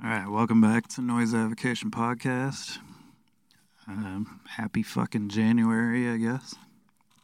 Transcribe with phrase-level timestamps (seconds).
[0.00, 2.78] All right, welcome back to Noise Avocation Podcast.
[3.88, 6.54] Um, happy fucking January, I guess.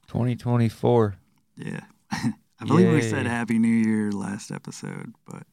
[0.09, 1.15] 2024.
[1.57, 1.83] Yeah.
[2.11, 2.33] I
[2.67, 5.45] believe we said Happy New Year last episode, but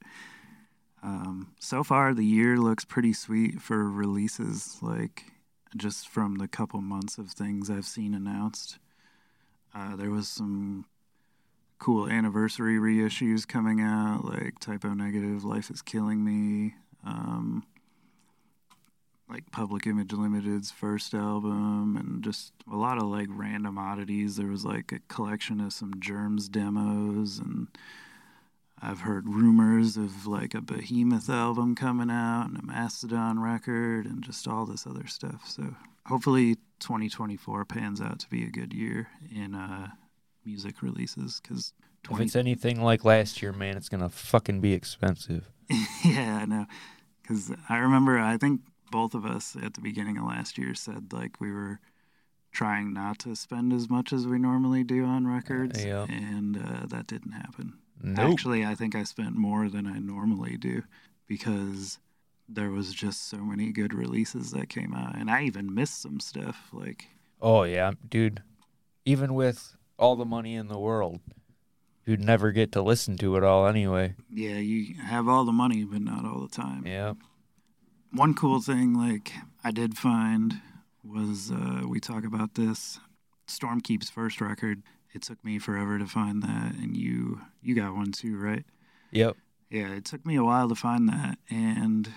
[1.03, 5.25] um, so far the year looks pretty sweet for releases, like
[5.77, 8.79] just from the couple months of things I've seen announced.
[9.75, 10.85] Uh, there was some
[11.77, 17.63] cool anniversary reissues coming out, like Type O Negative, Life is Killing Me, um,
[19.29, 24.35] like Public Image Limited's first album, and just a lot of like random oddities.
[24.35, 27.67] There was like a collection of some Germs demos, and
[28.81, 34.21] I've heard rumors of like a Behemoth album coming out and a Mastodon record, and
[34.21, 35.47] just all this other stuff.
[35.47, 35.75] So
[36.07, 39.87] hopefully, 2024 pans out to be a good year in uh,
[40.45, 41.73] music releases because
[42.09, 45.49] If it's anything like last year, man, it's gonna fucking be expensive.
[46.03, 46.65] yeah, I know.
[47.21, 51.13] Because I remember, I think both of us at the beginning of last year said
[51.13, 51.79] like we were
[52.51, 56.05] trying not to spend as much as we normally do on records, yeah.
[56.09, 57.73] and uh, that didn't happen.
[58.03, 58.31] Nope.
[58.31, 60.83] Actually, I think I spent more than I normally do
[61.27, 61.99] because
[62.49, 66.19] there was just so many good releases that came out, and I even missed some
[66.19, 66.69] stuff.
[66.73, 67.07] Like,
[67.41, 68.41] Oh yeah, dude.
[69.05, 71.19] Even with all the money in the world,
[72.05, 74.15] you'd never get to listen to it all anyway.
[74.29, 76.85] yeah, you have all the money, but not all the time.
[76.85, 77.13] Yeah.
[78.11, 79.31] one cool thing like
[79.63, 80.59] i did find
[81.03, 82.99] was uh, we talk about this
[83.47, 88.11] stormkeep's first record it took me forever to find that and you you got one
[88.11, 88.65] too right
[89.11, 89.35] Yep.
[89.69, 92.11] yeah it took me a while to find that and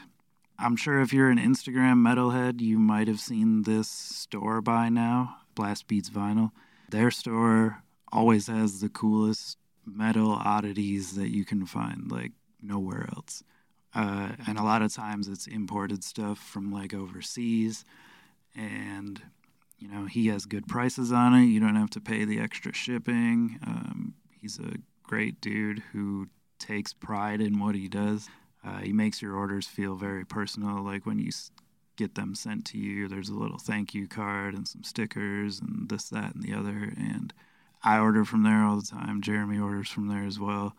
[0.58, 5.36] i'm sure if you're an instagram metalhead you might have seen this store by now
[5.54, 6.50] blast beats vinyl
[6.90, 7.82] their store
[8.12, 12.32] always has the coolest metal oddities that you can find like
[12.62, 13.42] nowhere else.
[13.94, 17.84] Uh, and a lot of times it's imported stuff from like overseas
[18.56, 19.22] and
[19.78, 21.44] you know he has good prices on it.
[21.44, 23.58] You don't have to pay the extra shipping.
[23.66, 28.28] Um, he's a great dude who takes pride in what he does.
[28.64, 30.82] Uh, he makes your orders feel very personal.
[30.82, 31.30] Like when you
[31.96, 35.88] get them sent to you there's a little thank you card and some stickers and
[35.88, 36.92] this that and the other.
[36.96, 37.32] And
[37.84, 40.74] i order from there all the time jeremy orders from there as well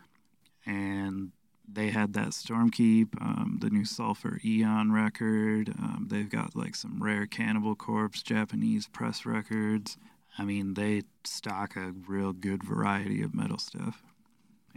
[0.65, 1.31] and
[1.67, 5.69] they had that Stormkeep, um, the new Sulphur Aeon record.
[5.69, 9.97] Um, they've got like some rare Cannibal Corpse Japanese press records.
[10.37, 14.03] I mean, they stock a real good variety of metal stuff.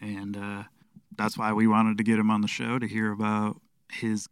[0.00, 0.64] And uh,
[1.16, 3.60] that's why we wanted to get him on the show to hear about
[3.90, 4.28] his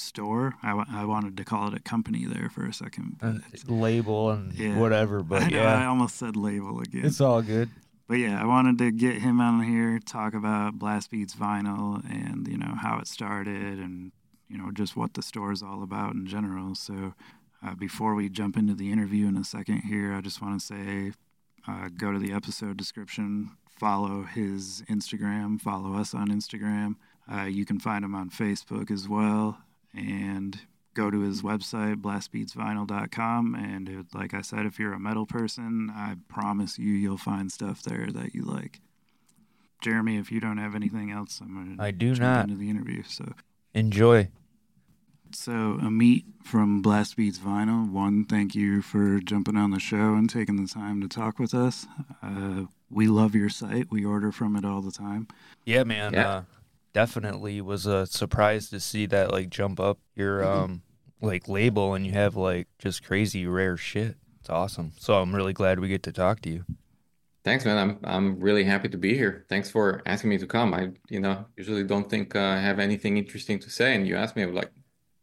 [0.00, 0.54] store.
[0.62, 3.16] I, I wanted to call it a company there for a second.
[3.22, 3.34] Uh,
[3.66, 4.78] label and Yeah.
[4.78, 7.04] whatever, but I, know, I almost said label again.
[7.04, 7.70] it's all good.
[8.08, 12.48] But yeah, I wanted to get him on here, talk about Blast Beats vinyl and,
[12.48, 14.10] you know, how it started and,
[14.48, 16.74] you know, just what the store is all about in general.
[16.74, 17.14] So
[17.64, 20.66] uh, before we jump into the interview in a second here, I just want to
[20.66, 21.12] say
[21.68, 26.96] uh, go to the episode description, follow his Instagram, follow us on Instagram.
[27.32, 29.58] Uh, you can find him on Facebook as well.
[29.94, 30.58] And
[30.94, 33.54] go to his website, blastbeatsvinyl.com.
[33.54, 37.50] And it, like I said, if you're a metal person, I promise you, you'll find
[37.50, 38.80] stuff there that you like.
[39.82, 42.44] Jeremy, if you don't have anything else, I'm going to I do jump not.
[42.44, 43.02] into the interview.
[43.02, 43.32] So,
[43.72, 44.28] Enjoy.
[45.32, 50.28] so Amit from Blast Beats Vinyl, one, thank you for jumping on the show and
[50.28, 51.86] taking the time to talk with us.
[52.22, 53.86] Uh, we love your site.
[53.90, 55.28] We order from it all the time.
[55.64, 56.12] Yeah, man.
[56.12, 56.28] Yeah.
[56.28, 56.42] Uh,
[56.92, 60.46] definitely was a surprise to see that like jump up your Mhm.
[60.64, 60.82] um
[61.22, 64.16] like label and you have like just crazy rare shit.
[64.40, 64.92] It's awesome.
[64.98, 66.64] So I'm really glad we get to talk to you.
[67.44, 67.78] Thanks, man.
[67.78, 69.44] I'm I'm really happy to be here.
[69.48, 70.74] Thanks for asking me to come.
[70.74, 74.16] I, you know, usually don't think uh, I have anything interesting to say, and you
[74.16, 74.70] asked me, I'm like,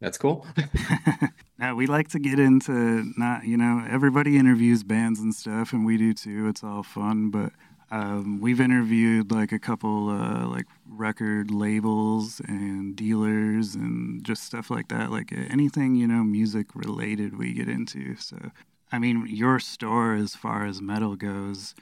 [0.00, 0.46] that's cool.
[1.58, 5.84] now we like to get into not you know everybody interviews bands and stuff and
[5.84, 7.50] we do too it's all fun but
[7.90, 14.70] um, we've interviewed like a couple uh, like record labels and dealers and just stuff
[14.70, 15.10] like that.
[15.10, 18.16] Like anything you know music related we get into.
[18.16, 18.50] So
[18.90, 21.74] i mean your store as far as metal goes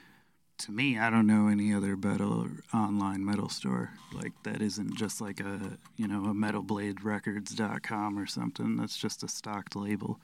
[0.57, 5.21] to me i don't know any other metal online metal store like that isn't just
[5.21, 8.77] like a you know a metalbladerecords.com or something.
[8.77, 10.19] That's just a stocked label.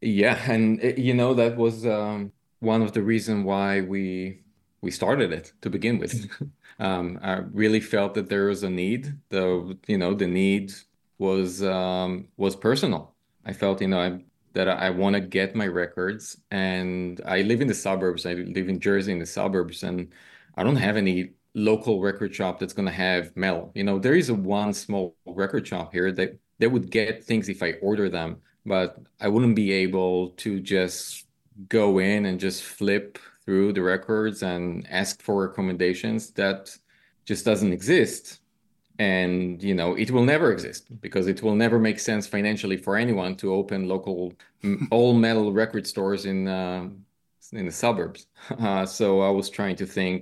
[0.00, 4.40] Yeah, and uh, you know that was um, one of the reason why we
[4.82, 6.30] we started it to begin with.
[6.80, 10.72] Um, I really felt that there was a need, The you know, the need
[11.18, 13.14] was um, was personal.
[13.44, 14.24] I felt, you know, I,
[14.54, 18.24] that I want to get my records, and I live in the suburbs.
[18.24, 20.08] I live in Jersey in the suburbs, and
[20.56, 23.72] I don't have any local record shop that's going to have metal.
[23.74, 27.48] You know, there is a one small record shop here that they would get things
[27.48, 31.26] if I order them, but I wouldn't be able to just
[31.68, 33.18] go in and just flip
[33.50, 36.30] through the records and ask for recommendations.
[36.30, 36.78] That
[37.24, 38.38] just doesn't exist.
[39.00, 42.96] And you know it will never exist because it will never make sense financially for
[42.96, 44.34] anyone to open local
[44.92, 46.88] all metal record stores in uh,
[47.52, 48.26] in the suburbs.
[48.66, 50.18] Uh, so I was trying to think,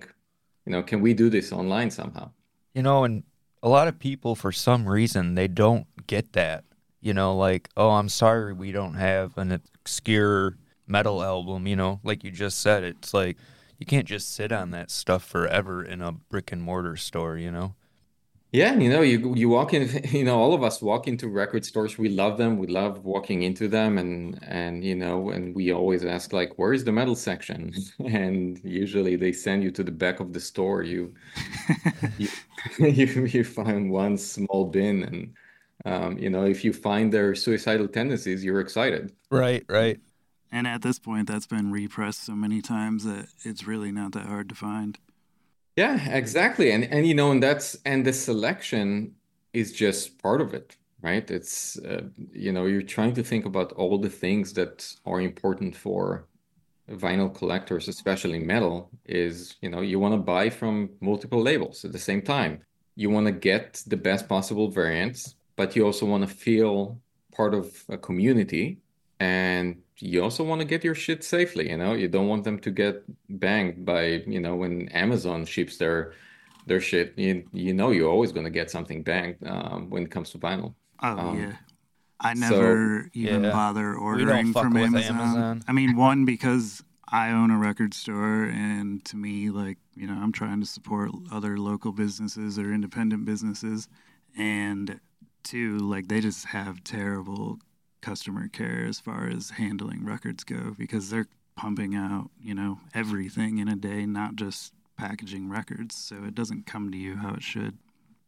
[0.64, 2.30] you know, can we do this online somehow?
[2.74, 3.24] You know, and
[3.62, 6.64] a lot of people, for some reason, they don't get that.
[7.00, 10.56] You know, like, oh, I'm sorry we don't have an obscure
[10.88, 11.66] metal album.
[11.66, 13.36] You know, like you just said, it's like
[13.78, 17.36] you can't just sit on that stuff forever in a brick and mortar store.
[17.36, 17.74] You know.
[18.50, 21.66] Yeah, you know, you you walk in, you know, all of us walk into record
[21.66, 21.98] stores.
[21.98, 22.56] We love them.
[22.56, 26.72] We love walking into them, and and you know, and we always ask like, where
[26.72, 27.72] is the metal section?
[27.98, 30.82] And usually they send you to the back of the store.
[30.82, 31.14] You
[32.18, 32.28] you
[32.78, 35.34] you, you find one small bin, and
[35.84, 39.12] um, you know, if you find their suicidal tendencies, you're excited.
[39.30, 40.00] Right, right.
[40.50, 44.26] And at this point, that's been repressed so many times that it's really not that
[44.26, 44.98] hard to find.
[45.76, 46.72] Yeah, exactly.
[46.72, 49.14] And and you know, and that's and the selection
[49.52, 51.30] is just part of it, right?
[51.30, 52.02] It's uh,
[52.32, 56.26] you know, you're trying to think about all the things that are important for
[56.90, 61.92] vinyl collectors, especially metal, is, you know, you want to buy from multiple labels at
[61.92, 62.62] the same time.
[62.96, 66.98] You want to get the best possible variants, but you also want to feel
[67.32, 68.78] part of a community
[69.20, 72.58] and you also want to get your shit safely you know you don't want them
[72.58, 76.12] to get banged by you know when amazon ships their
[76.66, 80.10] their shit you, you know you're always going to get something banged um, when it
[80.10, 81.56] comes to vinyl Oh um, yeah.
[82.20, 83.52] I never so even Yeah.
[83.52, 85.16] bother ordering from Amazon.
[85.20, 85.64] Amazon.
[85.68, 90.14] I mean, one because I own a record store, and to me, like you know,
[90.14, 93.88] I'm trying to support other local businesses or independent businesses,
[94.36, 95.00] and
[95.44, 97.60] two, like they just have terrible
[98.00, 103.58] customer care as far as handling records go because they're pumping out you know everything
[103.58, 107.42] in a day, not just packaging records, so it doesn't come to you how it
[107.42, 107.76] should.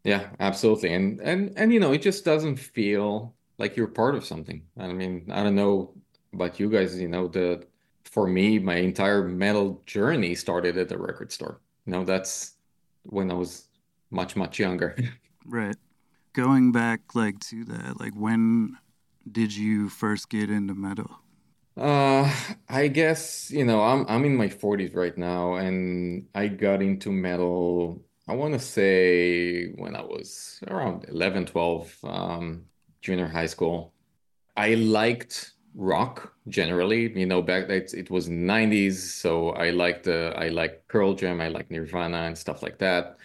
[0.04, 0.92] yeah absolutely.
[0.94, 4.62] And and and you know it just doesn't feel like you're part of something.
[4.78, 5.92] I mean i don't know
[6.32, 7.66] about you guys you know the
[8.04, 11.60] for me my entire metal journey started at the record store.
[11.86, 12.54] You know that's
[13.04, 13.66] when i was
[14.10, 14.96] much much younger.
[15.46, 15.76] Right.
[16.34, 18.76] Going back like to that, like when
[19.30, 21.10] did you first get into metal?
[21.76, 22.30] Uh,
[22.68, 27.10] I guess, you know, I'm I'm in my 40s right now and I got into
[27.12, 32.66] metal, I want to say when I was around 11, 12, um,
[33.00, 33.94] junior high school.
[34.56, 40.34] I liked rock generally, you know, back it, it was 90s, so I liked the
[40.36, 43.16] I liked Pearl Jam, I liked Nirvana and stuff like that.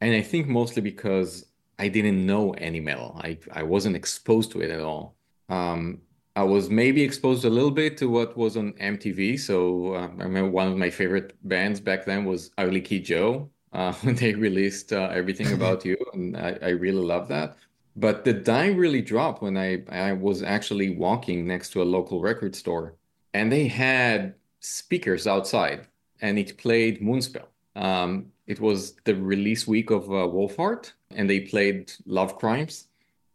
[0.00, 1.46] And I think mostly because
[1.78, 3.20] I didn't know any metal.
[3.22, 5.16] I I wasn't exposed to it at all.
[5.50, 6.00] Um,
[6.36, 9.38] I was maybe exposed a little bit to what was on MTV.
[9.38, 13.50] So uh, I remember one of my favorite bands back then was Ugly Kid Joe
[13.72, 17.56] uh, when they released uh, Everything About You, and I, I really love that.
[17.96, 22.20] But the dime really dropped when I I was actually walking next to a local
[22.20, 22.94] record store,
[23.34, 25.88] and they had speakers outside,
[26.22, 27.46] and it played Moonspell.
[27.74, 32.86] Um, it was the release week of uh, Wolfheart, and they played Love Crimes.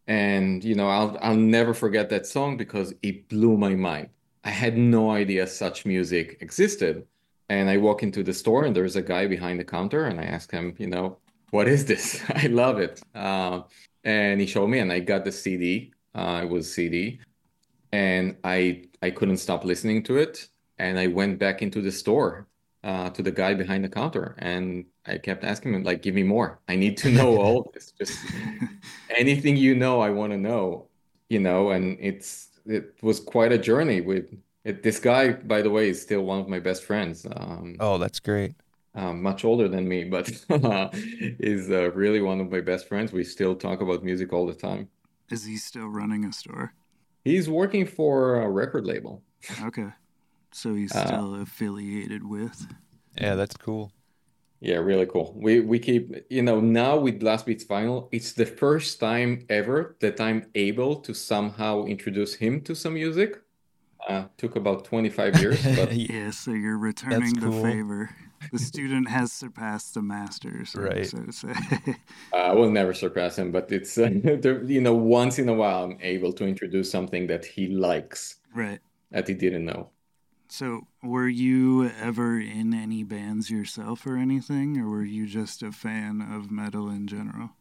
[0.07, 4.09] And you know, I'll I'll never forget that song because it blew my mind.
[4.43, 7.07] I had no idea such music existed.
[7.49, 10.23] And I walk into the store and there's a guy behind the counter and I
[10.23, 11.17] ask him, you know,
[11.51, 12.23] what is this?
[12.29, 13.01] I love it.
[13.13, 13.61] Uh,
[14.03, 15.93] and he showed me and I got the CD.
[16.13, 17.19] Uh, it was CD.
[17.91, 20.47] And I I couldn't stop listening to it.
[20.77, 22.47] And I went back into the store
[22.83, 26.23] uh, to the guy behind the counter and I kept asking him, like, give me
[26.23, 26.59] more.
[26.67, 27.91] I need to know all this.
[27.91, 28.17] Just
[29.09, 30.87] anything you know, I want to know,
[31.29, 34.33] you know, and it's it was quite a journey with
[34.63, 34.81] it.
[34.83, 37.25] This guy, by the way, is still one of my best friends.
[37.35, 38.55] Um, Oh, that's great.
[38.95, 40.29] um, much older than me, but
[41.39, 43.11] is uh, really one of my best friends.
[43.11, 44.89] We still talk about music all the time.
[45.29, 46.73] Is he still running a store?
[47.23, 49.21] He's working for a record label.
[49.63, 49.89] Okay.
[50.51, 52.65] So he's Uh, still affiliated with.
[53.19, 53.91] Yeah, that's cool.
[54.65, 55.27] Yeah, really cool.
[55.37, 59.95] We we keep, you know, now with Blast Beats Vinyl, it's the first time ever
[59.99, 63.41] that I'm able to somehow introduce him to some music.
[64.09, 67.63] Uh, took about 25 years, but Yeah, so you're returning the cool.
[67.63, 68.09] favor.
[68.51, 71.05] The student has surpassed the master, so, Right.
[71.05, 71.53] so to say.
[72.33, 73.51] I will never surpass him.
[73.51, 74.09] But it's, uh,
[74.65, 78.79] you know, once in a while, I'm able to introduce something that he likes right.
[79.11, 79.89] that he didn't know.
[80.47, 85.71] So, were you ever in any bands yourself or anything, or were you just a
[85.71, 87.51] fan of metal in general?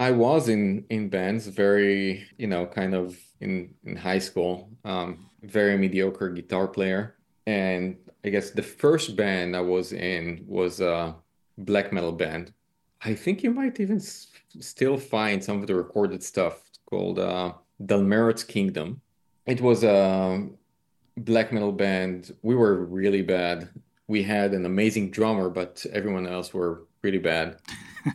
[0.00, 5.30] I was in in bands, very, you know, kind of in in high school, um,
[5.42, 7.16] very mediocre guitar player.
[7.46, 11.16] And I guess the first band I was in was a
[11.58, 12.52] black metal band.
[13.02, 14.28] I think you might even s
[14.60, 17.52] still find some of the recorded stuff called uh,
[17.84, 19.00] Dalmeret's Kingdom.
[19.46, 20.48] It was a
[21.16, 22.34] black metal band.
[22.42, 23.68] We were really bad.
[24.06, 27.58] We had an amazing drummer, but everyone else were really bad.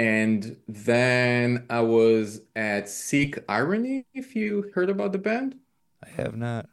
[0.00, 5.56] And then I was at Seek Irony, if you heard about the band.
[6.02, 6.70] I have not.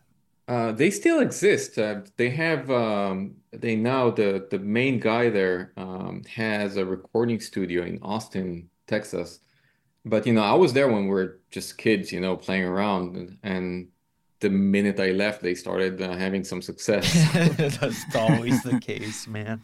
[0.47, 1.77] Uh, they still exist.
[1.77, 7.41] Uh, they have um, they now the the main guy there um, has a recording
[7.41, 9.41] studio in Austin, Texas.
[10.05, 13.17] But you know, I was there when we were just kids, you know, playing around,
[13.17, 13.87] and, and
[14.39, 17.11] the minute I left, they started uh, having some success.
[17.33, 19.63] That's always the case, man.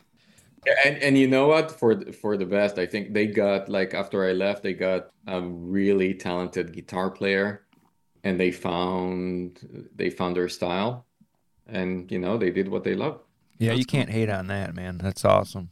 [0.85, 1.71] And and you know what?
[1.71, 5.41] For for the best, I think they got like after I left, they got a
[5.41, 7.65] really talented guitar player,
[8.23, 11.05] and they found they found their style,
[11.67, 13.19] and you know they did what they love.
[13.59, 14.99] Yeah, That's you can't hate on that, man.
[14.99, 15.69] That's awesome.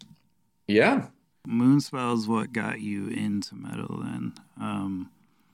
[0.67, 1.07] Yeah,
[1.47, 4.33] Moonspell's what got you into metal then.
[4.59, 5.09] Um,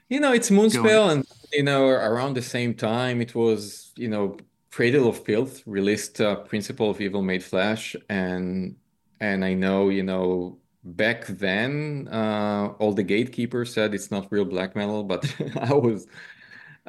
[0.09, 4.07] you know it's going, Moonspell, and you know around the same time it was you
[4.07, 4.37] know
[4.71, 8.75] Cradle of Filth released uh, Principle of Evil Made Flesh, and
[9.19, 14.45] and I know you know back then uh, all the gatekeepers said it's not real
[14.45, 15.25] black metal, but
[15.57, 16.07] I was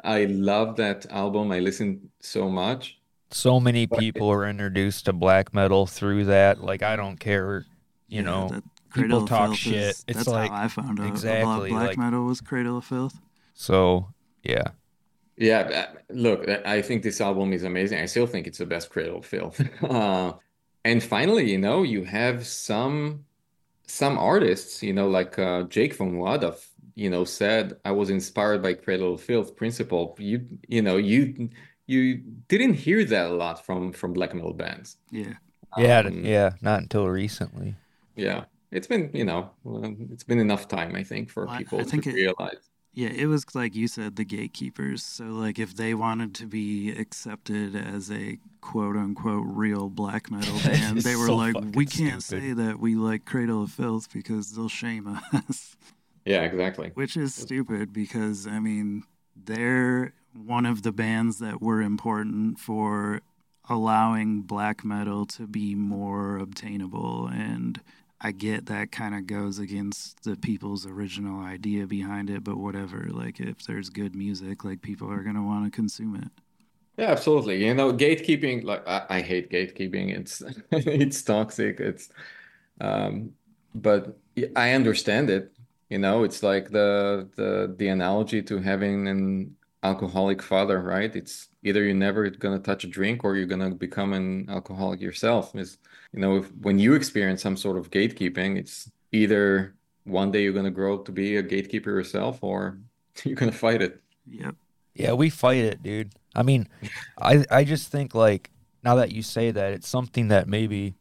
[0.03, 1.51] I love that album.
[1.51, 2.99] I listened so much.
[3.31, 6.61] So many people are introduced to black metal through that.
[6.63, 7.65] Like, I don't care,
[8.07, 9.75] you yeah, know, that people Cradle of talk Filth shit.
[9.75, 12.41] is It's that's like, how I found out a lot exactly, black like, metal was
[12.41, 13.21] Cradle of Filth.
[13.53, 14.71] so yeah.
[15.37, 15.59] Yeah,
[15.95, 17.99] uh, look, uh, I think this album is amazing.
[17.99, 19.61] I still think it's the best Cradle of Filth.
[19.83, 20.33] Uh,
[20.85, 23.25] and finally, you know, you have some
[23.87, 26.65] some artists, you know, like uh, Jake von Wadov,
[26.95, 30.15] you know, said I was inspired by Cradle of Filth principle.
[30.19, 31.49] You you know, you
[31.87, 32.17] you
[32.49, 34.97] didn't hear that a lot from from black metal bands.
[35.11, 35.35] Yeah.
[35.75, 37.75] Yeah, Um, yeah, not until recently.
[38.15, 41.79] yeah, it's been, you know, uh, it's been enough time, I think, for Well, people
[41.79, 42.69] I to think it, realize.
[42.93, 45.03] yeah, it was like you said, the gatekeepers.
[45.03, 50.59] So, like, if they wanted to be accepted as a quote unquote real black metal
[50.63, 52.23] band, they were so like, we can't stupid.
[52.23, 55.75] say that we like Cradle of Filth because they'll shame us.
[56.25, 56.91] Yeah, exactly.
[56.93, 59.03] Which is stupid because, I mean,
[59.35, 63.21] they're one of the bands that were important for
[63.69, 67.27] allowing black metal to be more obtainable.
[67.27, 67.81] And
[68.21, 73.07] I get that kind of goes against the people's original idea behind it, but whatever.
[73.11, 76.31] Like, if there's good music, like, people are going to want to consume it.
[76.97, 77.65] Yeah, absolutely.
[77.65, 80.09] You know, gatekeeping, like I, I hate gatekeeping.
[80.17, 81.79] It's it's toxic.
[81.79, 82.09] It's
[82.81, 83.35] um
[83.75, 84.19] but
[84.55, 85.53] I understand it.
[85.89, 91.15] You know, it's like the the the analogy to having an alcoholic father, right?
[91.15, 95.55] It's either you're never gonna touch a drink or you're gonna become an alcoholic yourself.
[95.55, 95.77] Is
[96.13, 100.53] you know, if, when you experience some sort of gatekeeping, it's either one day you're
[100.53, 102.79] gonna grow up to be a gatekeeper yourself or
[103.23, 104.01] you're gonna fight it.
[104.27, 104.55] Yep.
[104.95, 106.11] Yeah, we fight it, dude.
[106.35, 106.67] I mean,
[107.21, 108.51] I I just think like
[108.83, 110.95] now that you say that, it's something that maybe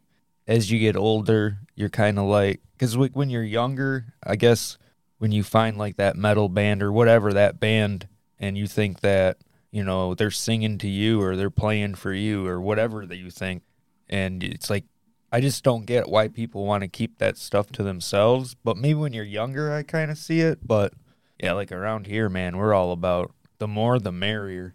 [0.46, 4.78] as you get older, you're kind of like because when you're younger, I guess
[5.18, 8.06] when you find like that metal band or whatever that band,
[8.38, 9.38] and you think that
[9.70, 13.30] you know they're singing to you or they're playing for you or whatever that you
[13.30, 13.62] think,
[14.08, 14.84] and it's like
[15.30, 18.54] I just don't get why people want to keep that stuff to themselves.
[18.54, 20.66] But maybe when you're younger, I kind of see it.
[20.66, 20.94] But
[21.38, 24.74] yeah, like around here, man, we're all about the more the merrier.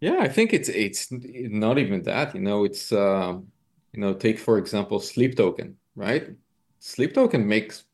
[0.00, 3.48] Yeah, I think it's it's not even that, you know, it's um,
[3.92, 6.28] you know, take for example Sleep Token, right?
[6.80, 7.84] Sleep Token makes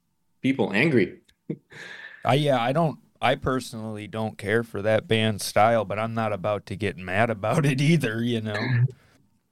[0.42, 1.20] people angry.
[2.24, 6.32] I yeah, I don't I personally don't care for that band style, but I'm not
[6.32, 8.56] about to get mad about it either, you know.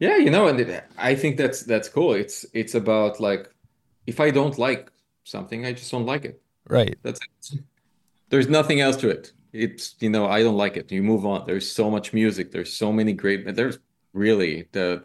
[0.00, 2.12] Yeah, you know, and it, I think that's that's cool.
[2.12, 3.50] It's it's about like
[4.06, 4.92] if I don't like
[5.24, 6.40] something, I just don't like it.
[6.68, 6.96] Right.
[7.02, 7.18] That's
[7.52, 7.64] it.
[8.28, 9.32] There's nothing else to it.
[9.52, 10.92] It's, you know, I don't like it.
[10.92, 11.46] You move on.
[11.46, 12.52] There's so much music.
[12.52, 13.80] There's so many great, there's
[14.12, 15.04] really the,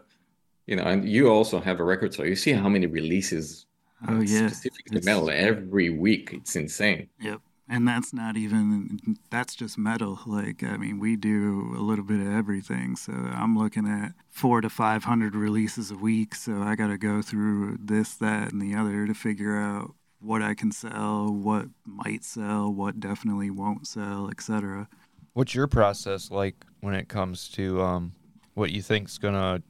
[0.66, 2.26] you know, and you also have a record, store.
[2.26, 3.66] you see how many releases
[4.06, 4.46] Oh, yeah.
[4.46, 6.30] specific to It's, metal every week.
[6.34, 7.08] It's insane.
[7.20, 7.40] Yep.
[7.66, 10.20] And that's not even, that's just metal.
[10.26, 12.94] Like, I mean, we do a little bit of everything.
[12.96, 16.34] So I'm looking at four to 500 releases a week.
[16.34, 19.94] So I got to go through this, that, and the other to figure out
[20.24, 24.88] what I can sell, what might sell, what definitely won't sell, etc.
[25.34, 28.12] What's your process like when it comes to um
[28.54, 29.62] what you think's gonna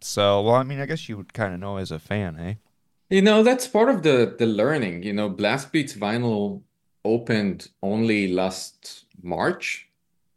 [0.00, 0.44] sell?
[0.44, 2.54] Well, I mean, I guess you would kind of know as a fan, eh?
[3.08, 5.02] You know, that's part of the the learning.
[5.02, 6.62] You know, Blast Beats vinyl
[7.04, 9.88] opened only last March,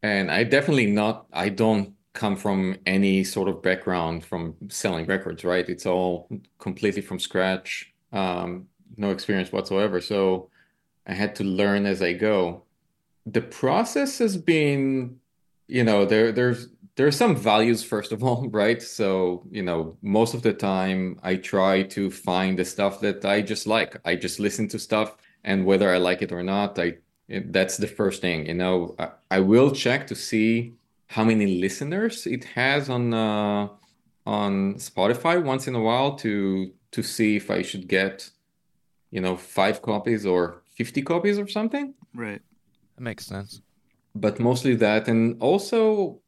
[0.04, 5.44] and I definitely not, I don't come from any sort of background from selling records,
[5.44, 5.68] right?
[5.70, 8.68] It's all completely from scratch, um,
[8.98, 10.02] no experience whatsoever.
[10.02, 10.50] So
[11.06, 12.64] I had to learn as I go.
[13.26, 15.20] The process has been,
[15.68, 18.82] you know, there there's there are some values first of all, right?
[18.82, 23.42] So, you know, most of the time I try to find the stuff that I
[23.42, 23.98] just like.
[24.06, 26.98] I just listen to stuff and whether I like it or not, I
[27.30, 28.96] that's the first thing, you know.
[29.00, 30.74] I, I will check to see
[31.08, 33.70] how many listeners it has on uh,
[34.26, 38.30] on Spotify once in a while to to see if I should get,
[39.12, 41.94] you know, five copies or 50 copies or something.
[42.14, 42.42] Right.
[42.96, 43.62] That makes sense.
[44.16, 45.08] But mostly that.
[45.08, 46.22] And also,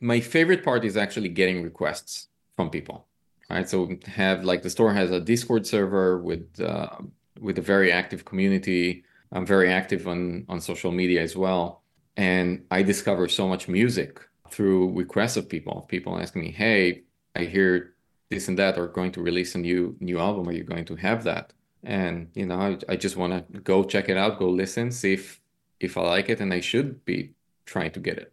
[0.00, 3.06] my favorite part is actually getting requests from people.
[3.50, 3.68] Right.
[3.68, 6.96] So have like the store has a Discord server with uh,
[7.40, 9.04] with a very active community.
[9.32, 11.82] I'm very active on on social media as well.
[12.16, 17.02] And I discover so much music through requests of people, people asking me, "Hey,
[17.34, 17.94] I hear
[18.30, 20.48] this and that, or going to release a new new album.
[20.48, 23.84] Are you going to have that?" And you know, I, I just want to go
[23.84, 25.40] check it out, go listen, see if
[25.80, 27.34] if I like it, and I should be
[27.66, 28.32] trying to get it.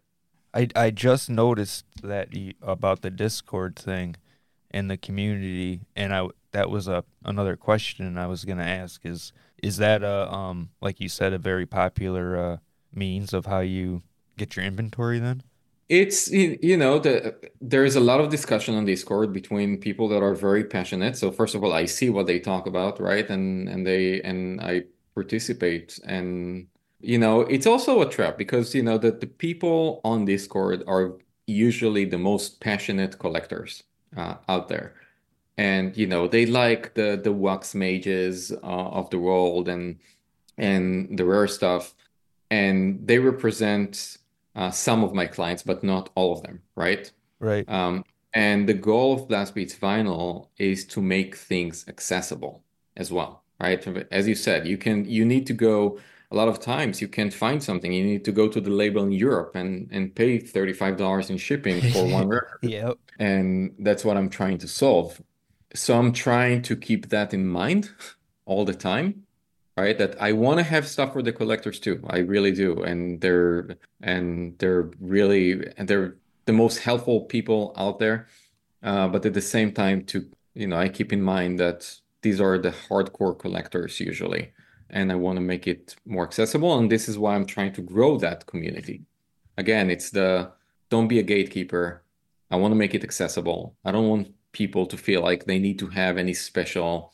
[0.54, 4.16] I I just noticed that you, about the Discord thing
[4.70, 9.32] in the community, and I that was a another question I was gonna ask is
[9.62, 12.56] is that a um like you said a very popular uh,
[12.94, 14.02] means of how you
[14.36, 15.42] get your inventory then?
[15.88, 20.22] It's you know the there is a lot of discussion on Discord between people that
[20.22, 21.16] are very passionate.
[21.16, 23.28] So first of all, I see what they talk about, right?
[23.28, 26.68] And and they and I participate and
[27.00, 31.18] you know it's also a trap because you know that the people on Discord are
[31.46, 33.82] usually the most passionate collectors
[34.16, 34.94] uh, out there
[35.58, 39.98] and you know they like the the wax mages uh, of the world and
[40.58, 41.94] and the rare stuff.
[42.50, 44.18] And they represent
[44.54, 47.10] uh, some of my clients but not all of them right?
[47.40, 47.68] Right.
[47.68, 52.62] Um, and the goal of blast beats vinyl is to make things accessible
[52.96, 53.86] as well right?
[54.10, 55.98] As you said you can you need to go
[56.30, 57.92] a lot of times you can't find something.
[57.92, 61.80] You need to go to the label in europe and and pay $35 in shipping
[61.92, 62.58] for one record.
[62.62, 62.98] Yep.
[63.18, 65.20] And that's what i'm trying to solve
[65.74, 67.90] so i'm trying to keep that in mind
[68.44, 69.24] all the time
[69.76, 69.96] right?
[69.98, 72.02] That i want to have stuff for the collectors too.
[72.08, 72.82] I really do.
[72.82, 78.26] And they're and they're really and they're the most helpful people out there.
[78.82, 81.80] Uh, but at the same time to you know i keep in mind that
[82.22, 84.52] these are the hardcore collectors usually
[84.90, 86.78] and i want to make it more accessible.
[86.78, 89.02] And this is why i'm trying to grow that community.
[89.56, 90.52] Again it's the
[90.90, 92.02] don't be a gatekeeper.
[92.50, 93.74] I want to make it accessible.
[93.84, 97.12] I don't want people to feel like they need to have any special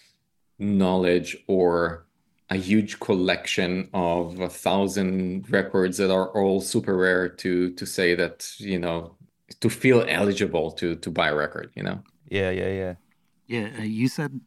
[0.58, 2.06] knowledge or
[2.50, 8.14] a huge collection of a thousand records that are all super rare to to say
[8.14, 9.14] that you know
[9.60, 12.02] to feel eligible to to buy a record you know?
[12.28, 12.94] Yeah yeah yeah.
[13.46, 14.40] Yeah uh, you said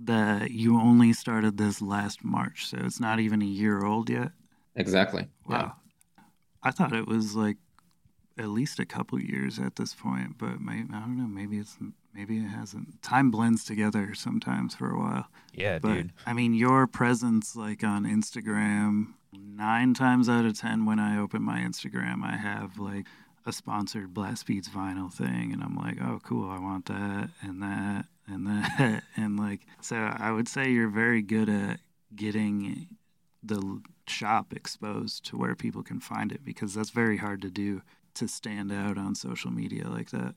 [0.00, 4.30] that you only started this last march so it's not even a year old yet?
[4.76, 5.26] Exactly.
[5.46, 5.74] Wow.
[6.16, 6.24] Yeah.
[6.62, 7.56] i thought it was like
[8.38, 11.76] at least a couple years at this point but maybe i don't know maybe it's
[12.18, 13.00] maybe it hasn't.
[13.00, 15.28] Time blends together sometimes for a while.
[15.54, 16.12] Yeah, but, dude.
[16.26, 21.42] I mean, your presence like on Instagram, nine times out of ten, when I open
[21.42, 23.06] my Instagram, I have like
[23.46, 27.62] a sponsored Blast Beats vinyl thing, and I'm like, oh, cool, I want that and
[27.62, 31.78] that and that, and like, so I would say you're very good at
[32.14, 32.88] getting
[33.42, 37.82] the shop exposed to where people can find it because that's very hard to do
[38.14, 40.34] to stand out on social media like that.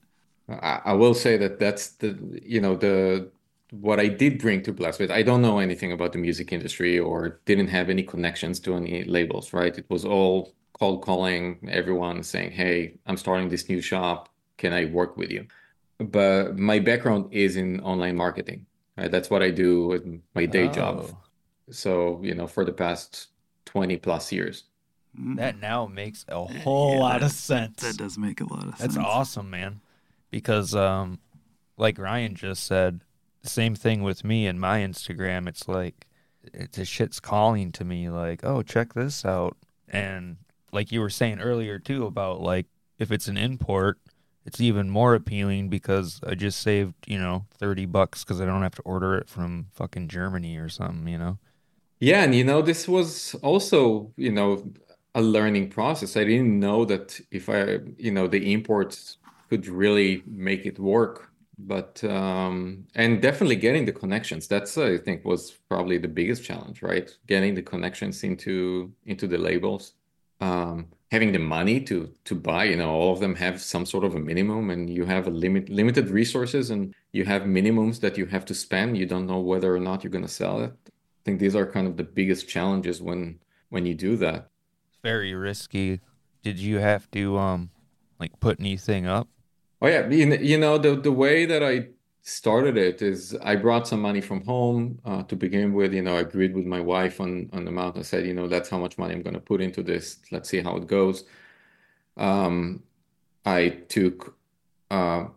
[0.62, 3.30] I, I will say that that's the you know the
[3.72, 5.12] what I did bring to Blast Beats.
[5.12, 9.06] I don't know anything about the music industry or didn't have any connections to any
[9.06, 9.78] labels, right?
[9.78, 14.30] It was all cold calling everyone saying, "Hey, I'm starting this new shop.
[14.58, 15.48] Can I work with you?"
[16.00, 18.66] But my background is in online marketing.
[18.98, 19.10] Right?
[19.10, 20.04] That's what I do with
[20.36, 20.74] my day oh.
[20.74, 21.16] job.
[21.70, 23.28] So you know, for the past
[23.66, 24.66] twenty plus years.
[25.36, 25.62] That mm.
[25.62, 27.82] now makes a eh, whole yeah, lot that, of sense.
[27.82, 28.96] That does make a lot of That's sense.
[28.96, 29.82] That's awesome, man
[30.32, 31.20] because um
[31.78, 33.02] like Ryan just said,
[33.44, 35.48] same thing with me and my Instagram.
[35.48, 36.08] It's like
[36.54, 39.58] it's a shit's calling to me like, "Oh, check this out."
[39.90, 40.38] And
[40.72, 42.68] like you were saying earlier too about like
[42.98, 44.00] if it's an import,
[44.46, 48.64] it's even more appealing because I just saved, you know, 30 bucks cuz I don't
[48.64, 51.38] have to order it from fucking Germany or something, you know.
[52.00, 54.72] Yeah, and you know this was also, you know,
[55.14, 56.16] a learning process.
[56.18, 59.18] I didn't know that if I, you know, the imports
[59.52, 61.32] could really make it work
[61.68, 64.48] but um, and definitely getting the connections.
[64.48, 67.10] That's I think was probably the biggest challenge, right?
[67.28, 69.94] Getting the connections into into the labels.
[70.40, 74.04] Um, having the money to to buy you know all of them have some sort
[74.04, 78.18] of a minimum and you have a limit limited resources and you have minimums that
[78.18, 80.74] you have to spend you don't know whether or not you're going to sell it
[80.88, 83.38] i think these are kind of the biggest challenges when
[83.70, 84.50] when you do that
[85.04, 86.00] very risky
[86.42, 87.70] did you have to um
[88.18, 89.28] like put anything up
[89.82, 91.88] oh yeah you know the the way that i
[92.22, 95.94] started it is I brought some money from home uh, to begin with.
[95.94, 97.98] You know, I agreed with my wife on on the amount.
[97.98, 100.20] I said, you know, that's how much money I'm going to put into this.
[100.32, 101.24] Let's see how it goes.
[102.18, 102.84] Um,
[103.46, 104.38] I took
[104.92, 105.28] a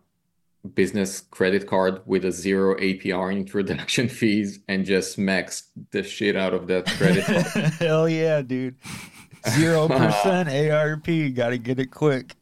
[0.73, 6.53] business credit card with a zero APR introduction fees and just maxed the shit out
[6.53, 7.45] of that credit card.
[7.79, 8.75] Hell yeah, dude.
[9.49, 11.07] Zero percent ARP.
[11.33, 12.35] Got to get it quick.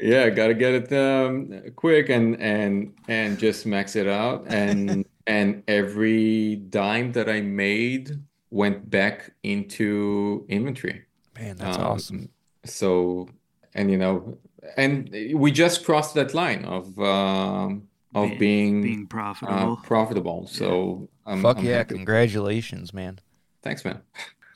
[0.00, 4.44] Yeah, got to get it um, quick and and and just max it out.
[4.48, 8.10] And and every dime that I made
[8.50, 11.04] went back into inventory.
[11.38, 12.28] Man, that's um, awesome.
[12.64, 13.28] So,
[13.74, 14.38] and you know,
[14.76, 19.72] and we just crossed that line of um, of being being, being profitable.
[19.72, 20.46] Uh, profitable.
[20.46, 21.32] So, yeah.
[21.32, 21.78] I'm, fuck I'm yeah!
[21.78, 21.94] Happy.
[21.94, 23.18] Congratulations, man.
[23.62, 24.00] Thanks, man.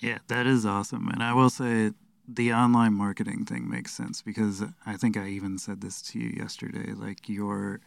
[0.00, 1.08] Yeah, that is awesome.
[1.08, 1.92] And I will say
[2.34, 6.30] the online marketing thing makes sense because I think I even said this to you
[6.36, 6.92] yesterday.
[6.92, 7.80] Like your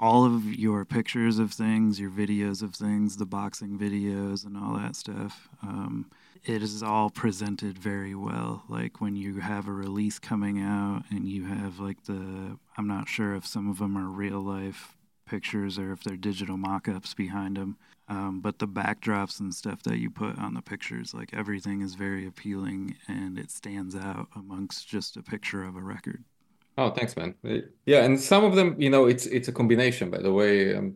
[0.00, 4.74] all of your pictures of things, your videos of things, the boxing videos, and all
[4.74, 5.48] that stuff.
[5.62, 6.08] Um,
[6.44, 8.62] it is all presented very well.
[8.68, 13.08] Like when you have a release coming out and you have like the, I'm not
[13.08, 14.94] sure if some of them are real life
[15.28, 17.76] pictures or if they're digital mock ups behind them.
[18.08, 21.94] Um, but the backdrops and stuff that you put on the pictures, like everything is
[21.94, 26.24] very appealing and it stands out amongst just a picture of a record.
[26.78, 27.34] Oh, thanks, man.
[27.86, 30.10] Yeah, and some of them, you know, it's it's a combination.
[30.10, 30.94] By the way, um,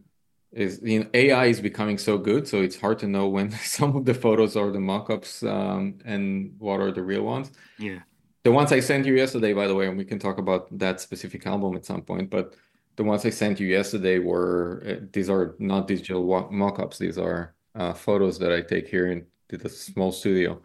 [0.52, 3.96] is you know AI is becoming so good, so it's hard to know when some
[3.96, 7.50] of the photos are the mock-ups um, and what are the real ones.
[7.78, 7.98] Yeah.
[8.44, 11.00] The ones I sent you yesterday, by the way, and we can talk about that
[11.00, 12.54] specific album at some point, but
[12.96, 16.98] the ones I sent you yesterday were uh, these are not digital mock-ups.
[16.98, 20.60] These are uh, photos that I take here in the small studio.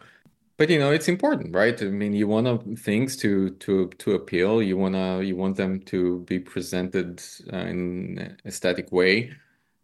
[0.56, 1.80] But you know, it's important, right?
[1.80, 4.62] I mean, you want things to to to appeal.
[4.62, 9.32] You wanna you want them to be presented uh, in an aesthetic way,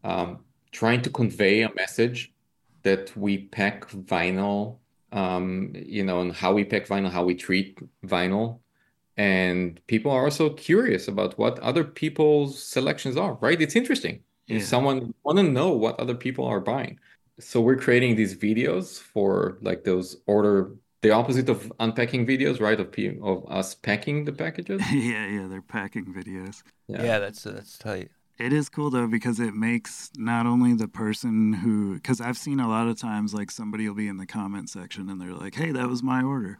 [0.02, 2.32] um, trying to convey a message
[2.82, 4.78] that we pack vinyl.
[5.12, 8.58] Um, you know, and how we pack vinyl, how we treat vinyl
[9.16, 13.60] and people are also curious about what other people's selections are right?
[13.60, 14.20] It's interesting.
[14.46, 14.58] Yeah.
[14.58, 16.98] if someone want to know what other people are buying.
[17.40, 22.80] So we're creating these videos for like those order the opposite of unpacking videos right?
[22.80, 22.88] Of
[23.22, 24.80] of us packing the packages.
[24.92, 26.62] Yeah yeah they're packing videos.
[26.88, 28.10] Yeah, yeah that's that's tight.
[28.38, 32.58] It is cool though because it makes not only the person who because i've seen
[32.58, 35.54] a lot of times like somebody will be in the comment section and they're like
[35.54, 36.58] hey that was my order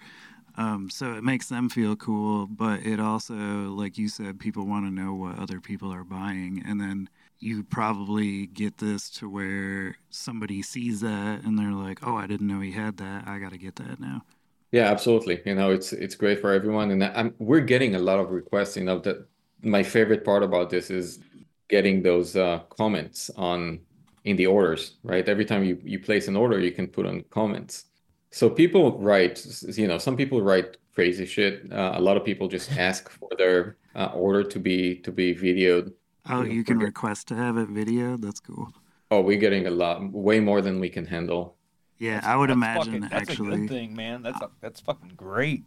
[0.56, 4.86] um, so it makes them feel cool, but it also, like you said, people want
[4.86, 6.62] to know what other people are buying.
[6.66, 7.08] And then
[7.40, 12.46] you probably get this to where somebody sees that and they're like, oh, I didn't
[12.46, 13.26] know he had that.
[13.26, 14.22] I got to get that now.
[14.70, 15.40] Yeah, absolutely.
[15.44, 18.76] You know, it's it's great for everyone, and I'm, we're getting a lot of requests.
[18.76, 19.24] You know, that
[19.62, 21.20] my favorite part about this is
[21.68, 23.78] getting those uh, comments on
[24.24, 24.96] in the orders.
[25.04, 27.84] Right, every time you you place an order, you can put on comments
[28.34, 31.72] so people write, you know, some people write crazy shit.
[31.72, 35.34] Uh, a lot of people just ask for their uh, order to be to be
[35.34, 35.92] videoed.
[36.28, 38.22] Oh, you can request to have it videoed.
[38.22, 38.72] That's cool.
[39.10, 41.54] Oh, we're getting a lot, way more than we can handle.
[41.98, 42.94] Yeah, that's, I would imagine.
[42.94, 44.22] Fucking, that's actually, a good thing, man.
[44.22, 45.62] That's a, that's fucking great.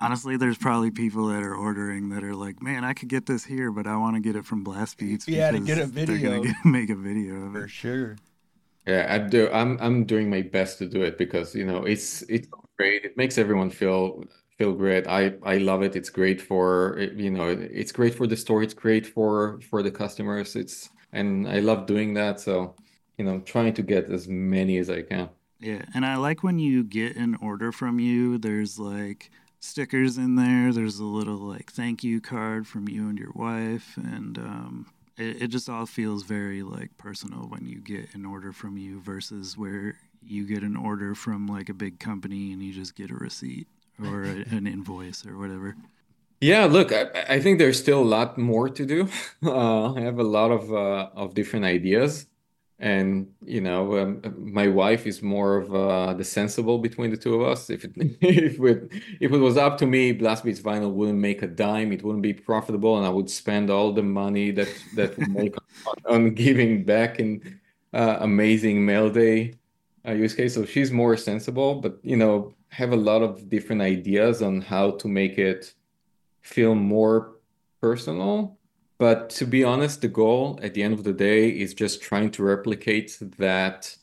[0.00, 3.44] Honestly, there's probably people that are ordering that are like, "Man, I could get this
[3.44, 6.42] here, but I want to get it from Blast Beats." Yeah, to get a video,
[6.44, 8.16] get, make a video of it for sure.
[8.86, 9.48] Yeah, I do.
[9.52, 13.04] I'm I'm doing my best to do it because you know it's it's great.
[13.04, 14.24] It makes everyone feel
[14.58, 15.06] feel great.
[15.06, 15.94] I I love it.
[15.96, 18.62] It's great for you know it's great for the store.
[18.62, 20.56] It's great for for the customers.
[20.56, 22.40] It's and I love doing that.
[22.40, 22.74] So
[23.18, 25.28] you know, trying to get as many as I can.
[25.60, 28.38] Yeah, and I like when you get an order from you.
[28.38, 30.72] There's like stickers in there.
[30.72, 35.42] There's a little like thank you card from you and your wife, and um, it,
[35.42, 39.56] it just all feels very like personal when you get an order from you versus
[39.56, 43.14] where you get an order from like a big company and you just get a
[43.14, 43.66] receipt
[44.02, 45.76] or a, an invoice or whatever.
[46.40, 49.08] Yeah, look, I, I, think there's still a lot more to do.
[49.44, 52.26] Uh, I have a lot of uh, of different ideas,
[52.82, 57.34] and you know um, my wife is more of uh, the sensible between the two
[57.36, 57.70] of us.
[57.70, 61.42] If it if it if it was up to me blast beats vinyl wouldn't make
[61.42, 61.92] a dime.
[61.92, 65.54] It wouldn't be profitable and i would spend all the money that that would make
[65.86, 67.60] on, on, giving back in
[67.94, 69.54] uh, amazing mail day
[70.06, 70.54] uh, use case.
[70.54, 74.90] So she's more sensible but you know have a lot of different ideas on how
[74.90, 75.72] to make it
[76.40, 77.36] feel more
[77.80, 78.58] personal
[79.02, 82.30] but to be honest, the goal at the end of the day is just trying
[82.30, 83.96] to replicate that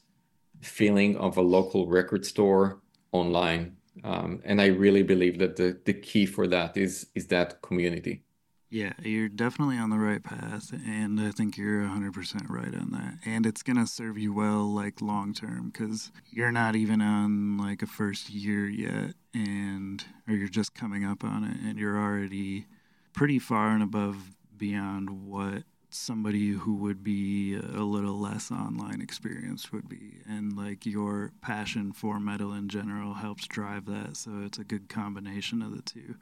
[0.60, 2.82] feeling of a local record store
[3.14, 3.78] online.
[4.04, 8.24] Um, and I really believe that the, the key for that is is that community.
[8.70, 13.20] Yeah, you're definitely on the right path, and I think you're 100% right on that.
[13.26, 17.58] And it's going to serve you well, like long term, because you're not even on
[17.58, 21.98] like a first year yet, and or you're just coming up on it, and you're
[21.98, 22.66] already
[23.14, 29.72] pretty far and above beyond what somebody who would be a little less online experience
[29.72, 30.20] would be.
[30.28, 34.16] And like your passion for metal in general helps drive that.
[34.18, 36.16] So it's a good combination of the two.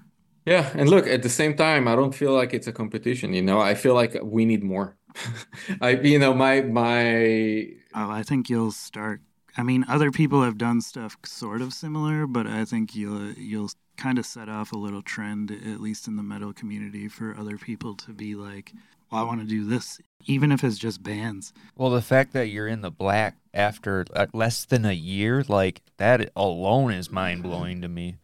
[0.45, 3.41] Yeah and look at the same time i don't feel like it's a competition you
[3.41, 3.59] know?
[3.59, 4.95] I feel like we need more.
[5.81, 9.19] I you know my my oh i think you'll start
[9.57, 13.69] i mean other people have done stuff sort of similar but i think you'll you'll
[13.97, 17.57] kind of set off a little trend, at least in the metal community, for other
[17.57, 18.71] people to be like,
[19.11, 21.51] well, I want to do this, even if it's just bands.
[21.75, 25.81] Well, the fact that you're in the black after uh, less than a year, like
[25.97, 28.15] that alone is mind blowing to me.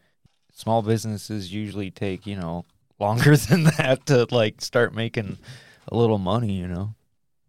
[0.54, 2.66] Small businesses usually take, you know,
[3.00, 5.38] longer than that to like start making
[5.88, 6.94] a little money, you know.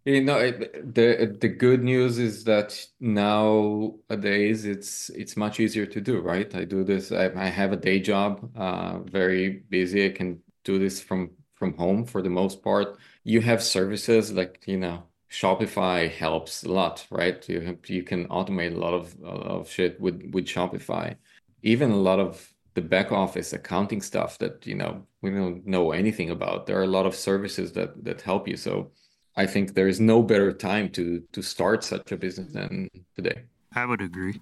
[0.04, 6.20] You know, the the good news is that nowadays it's it's much easier to do,
[6.20, 6.54] right?
[6.54, 7.10] I do this.
[7.10, 10.04] I, I have a day job, uh, very busy.
[10.06, 12.98] I can do this from from home for the most part.
[13.22, 17.48] You have services like you know Shopify helps a lot, right?
[17.48, 21.16] You have, you can automate a lot of a lot of shit with with Shopify.
[21.62, 25.92] Even a lot of the back office accounting stuff that you know we don't know
[25.92, 26.66] anything about.
[26.66, 28.58] There are a lot of services that that help you.
[28.58, 28.90] So
[29.36, 33.44] I think there is no better time to to start such a business than today.
[33.74, 34.40] I would agree.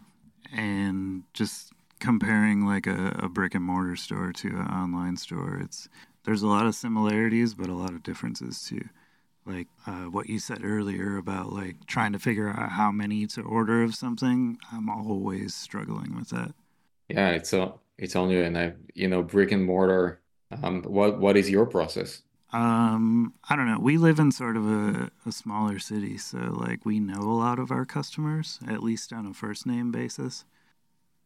[0.52, 5.88] And just comparing like a, a brick and mortar store to an online store, it's
[6.24, 8.84] there's a lot of similarities, but a lot of differences too.
[9.44, 13.42] Like uh, what you said earlier about like trying to figure out how many to
[13.42, 16.54] order of something, I'm always struggling with that.
[17.08, 20.20] Yeah, it's a it's on you, and I you know brick and mortar.
[20.62, 22.22] Um, what what is your process?
[22.52, 23.78] Um, I don't know.
[23.80, 27.58] We live in sort of a, a smaller city, so like we know a lot
[27.58, 30.44] of our customers, at least on a first name basis.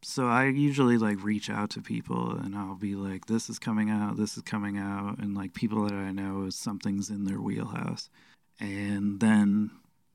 [0.03, 3.91] So I usually like reach out to people and I'll be like, this is coming
[3.91, 8.09] out, this is coming out, and like people that I know something's in their wheelhouse.
[8.61, 9.73] And then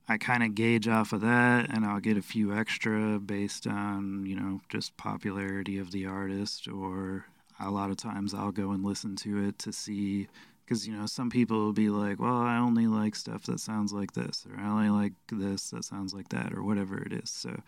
[0.08, 4.26] I kind of gauge off of that and I'll get a few extra based on,
[4.26, 7.26] you know, just popularity of the artist or
[7.60, 10.28] a lot of times I'll go and listen to it to see
[10.71, 13.91] because you know some people will be like well i only like stuff that sounds
[13.91, 17.29] like this or i only like this that sounds like that or whatever it is.
[17.29, 17.62] So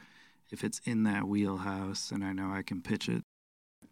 [0.51, 3.21] if it's in that wheelhouse and i know i can pitch it.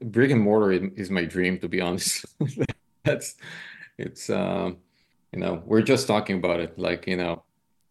[0.02, 2.26] Brick and mortar is my dream to be honest.
[3.04, 3.36] That's
[3.98, 4.78] it's um
[5.34, 7.44] you know we're just talking about it like you know.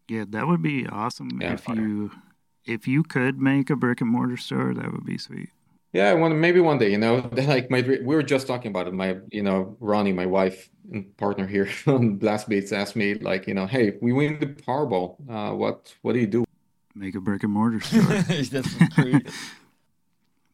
[0.07, 2.11] Yeah that would be awesome yeah, if you
[2.65, 5.49] if you could make a brick and mortar store that would be sweet
[5.93, 8.87] yeah, I want maybe one day, you know, like my we were just talking about
[8.87, 8.93] it.
[8.93, 13.47] My, you know, Roni, my wife and partner here on Blast Beats, asked me like,
[13.47, 15.17] you know, hey, we win the Powerball.
[15.29, 16.45] Uh, what what do you do?
[16.95, 18.01] Make a brick and mortar store.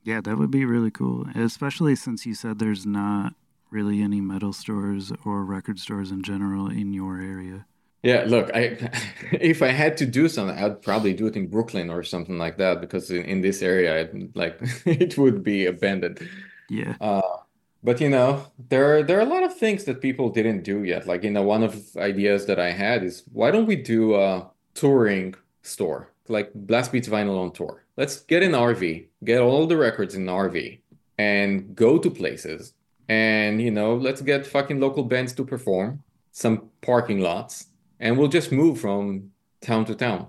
[0.03, 3.33] yeah, that would be really cool, especially since you said there's not
[3.69, 7.65] really any metal stores or record stores in general in your area.
[8.07, 8.77] Yeah, look, I
[9.33, 12.55] if I had to do something, I'd probably do it in Brooklyn or something like
[12.57, 16.25] that because in, in this area, it, like it would be abandoned.
[16.69, 16.95] Yeah.
[17.01, 17.37] Uh,
[17.83, 20.85] but you know, there are there are a lot of things that people didn't do
[20.85, 21.05] yet.
[21.05, 24.49] Like you know, one of ideas that I had is why don't we do a
[24.73, 27.83] touring store like Blast Beats Vinyl on tour?
[27.97, 30.79] Let's get an RV, get all the records in RV,
[31.17, 32.71] and go to places.
[33.09, 37.67] And you know, let's get fucking local bands to perform, some parking lots,
[37.99, 39.31] and we'll just move from
[39.61, 40.27] town to town.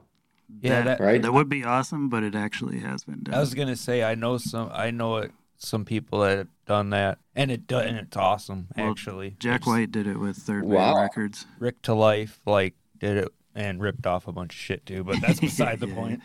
[0.61, 1.21] Yeah, that, right.
[1.21, 3.35] That would be awesome, but it actually has been done.
[3.35, 4.71] I was gonna say I know some.
[4.73, 8.69] I know it, some people that have done that, and it and it's awesome.
[8.77, 10.95] Well, actually, Jack White did it with Third wow.
[10.95, 11.47] Man Records.
[11.59, 15.21] Rick to Life like did it and ripped off a bunch of shit too, but
[15.21, 16.23] that's beside the point.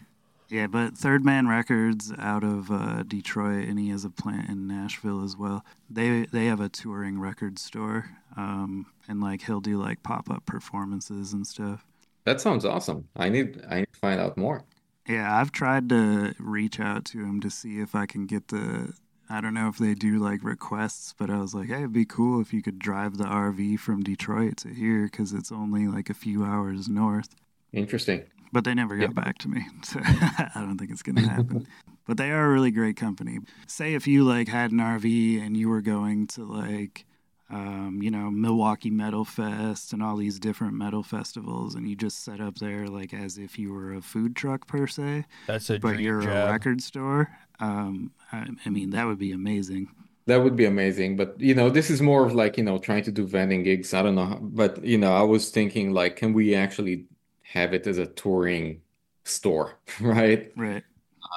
[0.49, 4.67] Yeah, but Third Man Records out of uh, Detroit, and he has a plant in
[4.67, 5.65] Nashville as well.
[5.89, 10.45] They they have a touring record store, um, and like he'll do like pop up
[10.45, 11.85] performances and stuff.
[12.25, 13.07] That sounds awesome.
[13.15, 14.63] I need I need to find out more.
[15.07, 18.93] Yeah, I've tried to reach out to him to see if I can get the.
[19.29, 22.05] I don't know if they do like requests, but I was like, hey, it'd be
[22.05, 26.09] cool if you could drive the RV from Detroit to here because it's only like
[26.09, 27.35] a few hours north.
[27.71, 28.25] Interesting.
[28.53, 29.21] But they never got Yeah.
[29.23, 31.67] back to me, so I don't think it's gonna happen.
[32.07, 33.39] but they are a really great company.
[33.67, 37.05] Say if you like had an RV and you were going to like,
[37.49, 42.23] um, you know, Milwaukee Metal Fest and all these different metal festivals, and you just
[42.23, 45.79] set up there like as if you were a food truck per se That's a
[45.79, 47.29] but dream you're a record store.
[47.59, 49.87] Um, I, I mean, that would be amazing.
[50.25, 51.17] That would be amazing.
[51.17, 53.93] But you know, this is more of like, you know, trying to do vending gigs.
[53.93, 54.25] I don't know.
[54.25, 57.05] how- But you know, I was thinking like, can we actually
[57.53, 58.81] have it as a touring
[59.25, 60.51] store, right?
[60.55, 60.83] Right.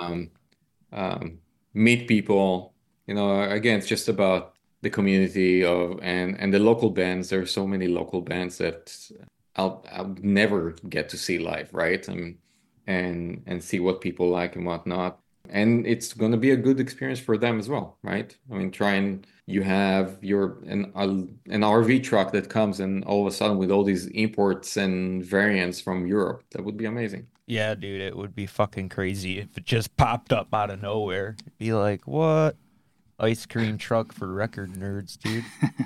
[0.01, 0.31] Um,
[0.93, 1.39] um,
[1.75, 2.75] meet people.
[3.07, 7.29] You know, again, it's just about the community of and and the local bands.
[7.29, 8.97] There are so many local bands that
[9.57, 12.09] I'll I'll never get to see live, right?
[12.09, 12.39] Um,
[12.87, 15.21] and and see what people like and whatnot.
[15.51, 18.37] And it's going to be a good experience for them as well, right?
[18.51, 23.27] I mean, try and you have your an an RV truck that comes and all
[23.27, 27.27] of a sudden with all these imports and variants from Europe, that would be amazing.
[27.47, 31.37] Yeah, dude, it would be fucking crazy if it just popped up out of nowhere.
[31.59, 32.57] Be like, what?
[33.21, 35.45] Ice cream truck for record nerds, dude.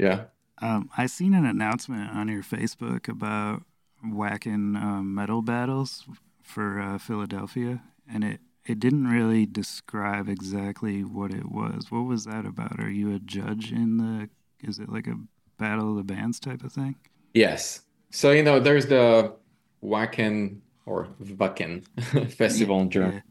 [0.00, 0.24] Yeah.
[0.62, 3.64] Um, I seen an announcement on your Facebook about
[4.02, 6.06] Wacken um, metal battles
[6.42, 11.90] for uh, Philadelphia, and it it didn't really describe exactly what it was.
[11.90, 12.78] What was that about?
[12.78, 14.28] Are you a judge in the?
[14.66, 15.16] Is it like a
[15.58, 16.94] battle of the bands type of thing?
[17.34, 17.82] Yes.
[18.10, 19.34] So, you know, there's the
[19.82, 21.84] Wacken or Wacken
[22.32, 23.22] festival in Germany,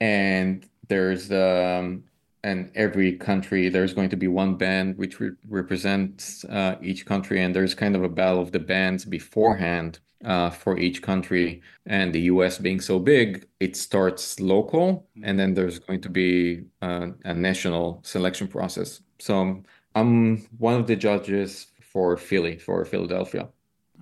[0.00, 2.04] and there's um,
[2.44, 7.42] and every country there's going to be one band which re represents uh, each country,
[7.42, 11.62] and there's kind of a battle of the bands beforehand uh, for each country.
[11.86, 16.64] And the US being so big, it starts local, and then there's going to be
[16.82, 19.00] uh, a national selection process.
[19.18, 19.62] So
[19.94, 23.48] I'm one of the judges for Philly, for Philadelphia.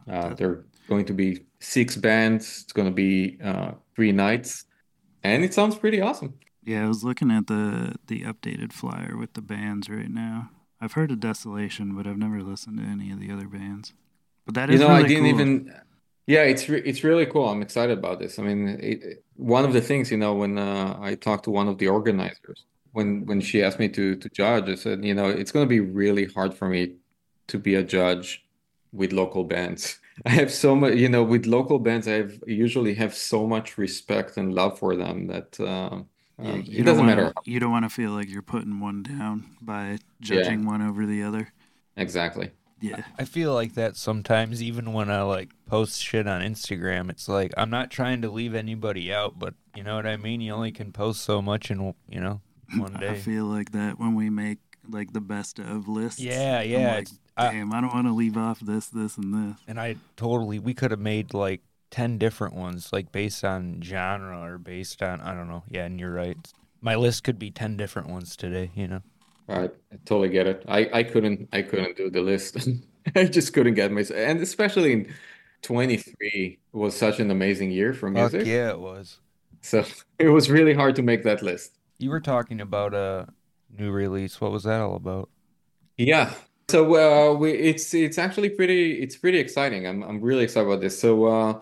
[0.08, 2.62] Uh, there are going to be six bands.
[2.64, 4.64] It's going to be uh, three nights,
[5.24, 6.34] and it sounds pretty awesome.
[6.64, 10.50] Yeah, I was looking at the the updated flyer with the bands right now.
[10.80, 13.92] I've heard of Desolation, but I've never listened to any of the other bands.
[14.44, 15.26] But that You is know, I didn't cool.
[15.26, 15.72] even.
[16.32, 17.46] Yeah, it's re it's really cool.
[17.46, 18.38] I'm excited about this.
[18.38, 21.68] I mean, it, one of the things, you know, when uh, I talked to one
[21.68, 25.28] of the organizers, when when she asked me to to judge, I said, you know,
[25.28, 26.96] it's going to be really hard for me
[27.48, 28.46] to be a judge
[28.92, 30.00] with local bands.
[30.26, 33.76] I have so much, you know, with local bands, I have usually have so much
[33.76, 36.02] respect and love for them that uh,
[36.42, 37.34] Yeah, um, it doesn't wanna, matter.
[37.44, 41.22] You don't want to feel like you're putting one down by judging one over the
[41.28, 41.52] other.
[41.96, 42.48] Exactly.
[42.82, 47.08] Yeah, I feel like that sometimes, even when I like post shit on Instagram.
[47.08, 50.40] It's like I'm not trying to leave anybody out, but you know what I mean.
[50.40, 52.40] You only can post so much in you know
[52.76, 53.10] one day.
[53.10, 56.20] I feel like that when we make like the best of lists.
[56.20, 56.94] Yeah, yeah.
[56.94, 59.58] like, it's, I, Damn, I don't want to leave off this, this, and this.
[59.66, 64.42] and I totally we could have made like ten different ones, like based on genre
[64.42, 65.62] or based on I don't know.
[65.68, 66.36] Yeah, and you're right.
[66.80, 68.70] My list could be ten different ones today.
[68.74, 69.02] You know.
[69.48, 70.64] Right, I totally get it.
[70.68, 72.56] I I couldn't I couldn't do the list.
[73.16, 75.12] I just couldn't get myself, and especially in
[75.62, 78.46] 23 was such an amazing year for Fuck music.
[78.46, 79.18] yeah, it was.
[79.60, 79.84] So
[80.18, 81.78] it was really hard to make that list.
[81.98, 83.28] You were talking about a
[83.76, 84.40] new release.
[84.40, 85.28] What was that all about?
[85.96, 86.32] Yeah.
[86.68, 89.86] So uh, we it's it's actually pretty it's pretty exciting.
[89.86, 90.98] I'm I'm really excited about this.
[90.98, 91.60] So uh,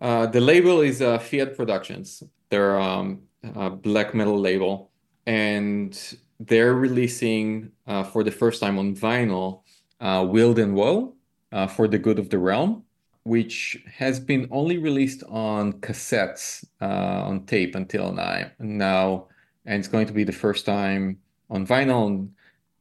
[0.00, 2.22] uh, the label is uh, Fiat Productions.
[2.48, 3.22] They're um,
[3.54, 4.90] a black metal label,
[5.26, 5.92] and
[6.40, 9.62] they're releasing uh, for the first time on vinyl
[10.00, 11.14] uh, Wild and Woe
[11.52, 12.82] uh, for the Good of the Realm,
[13.24, 18.50] which has been only released on cassettes uh, on tape until now.
[18.58, 19.28] Now,
[19.66, 21.18] and it's going to be the first time
[21.50, 22.30] on vinyl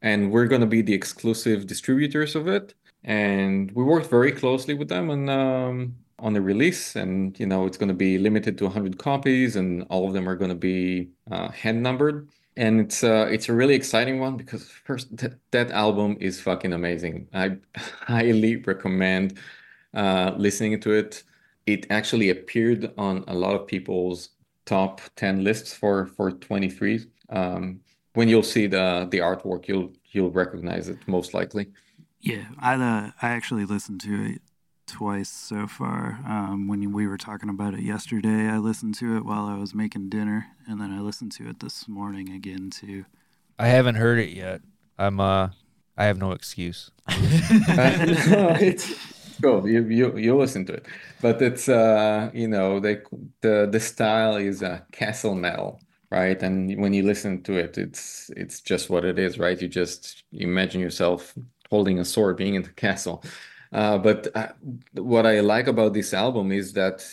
[0.01, 2.73] and we're going to be the exclusive distributors of it.
[3.03, 7.65] And we worked very closely with them on um, on the release, and you know
[7.65, 10.55] it's going to be limited to 100 copies, and all of them are going to
[10.55, 12.27] be uh, hand numbered.
[12.59, 16.73] And it's uh, it's a really exciting one because first th that album is fucking
[16.73, 17.15] amazing.
[17.33, 17.45] I
[18.13, 19.27] highly recommend
[19.93, 21.23] uh, listening to it.
[21.65, 24.19] It actually appeared on a lot of people's
[24.65, 27.05] top 10 lists for for 23.
[27.29, 27.79] Um,
[28.13, 31.65] when you'll see the the artwork, you'll you'll recognize it most likely.
[32.19, 34.41] Yeah, I uh, I actually listened to it
[34.89, 36.19] twice so far.
[36.27, 39.73] Um, when we were talking about it yesterday, I listened to it while I was
[39.73, 43.05] making dinner, and then I listened to it this morning again too.
[43.57, 44.61] I haven't heard it yet.
[44.97, 45.49] I'm uh
[45.97, 46.91] I have no excuse.
[47.07, 47.15] No,
[48.59, 48.93] it's
[49.41, 49.67] cool.
[49.67, 50.85] You you you listen to it,
[51.21, 53.01] but it's uh you know the
[53.41, 55.79] the the style is a uh, castle metal,
[56.09, 56.41] right?
[56.41, 59.61] And when you listen to it, it's it's just what it is, right?
[59.61, 61.35] You just imagine yourself
[61.69, 63.23] holding a sword, being in the castle.
[63.71, 64.49] Uh, but uh,
[64.93, 67.05] what I like about this album is that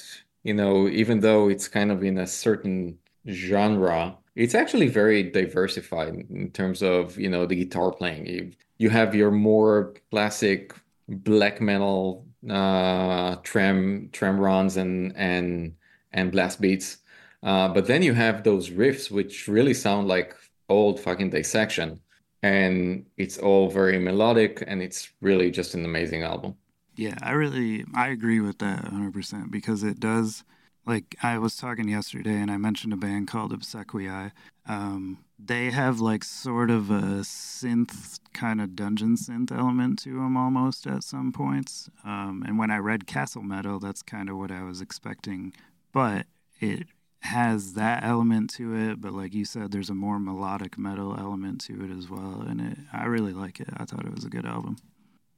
[0.42, 2.98] you know even though it's kind of in a certain
[3.28, 8.26] genre, it's actually very diversified in terms of you know the guitar playing.
[8.26, 10.74] You, you have your more classic
[11.08, 15.74] black metal uh, trem trem runs and and
[16.12, 16.98] and blast beats,
[17.42, 20.34] uh, but then you have those riffs which really sound like
[20.68, 22.00] old fucking dissection,
[22.42, 26.56] and it's all very melodic and it's really just an amazing album.
[26.96, 30.44] Yeah, I really I agree with that 100% because it does
[30.86, 34.32] like I was talking yesterday and I mentioned a band called Obsequiae.
[34.66, 40.36] Um, they have like sort of a synth kind of dungeon synth element to them
[40.36, 41.90] almost at some points.
[42.04, 45.52] Um, and when I read Castle Metal, that's kind of what I was expecting.
[45.92, 46.26] But
[46.60, 46.86] it
[47.26, 51.60] has that element to it, but like you said, there's a more melodic metal element
[51.62, 52.44] to it as well.
[52.48, 53.68] And it, I really like it.
[53.76, 54.76] I thought it was a good album.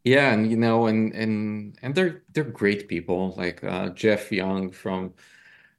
[0.05, 3.34] Yeah, and you know, and and and they're they're great people.
[3.36, 5.14] Like uh, Jeff Young from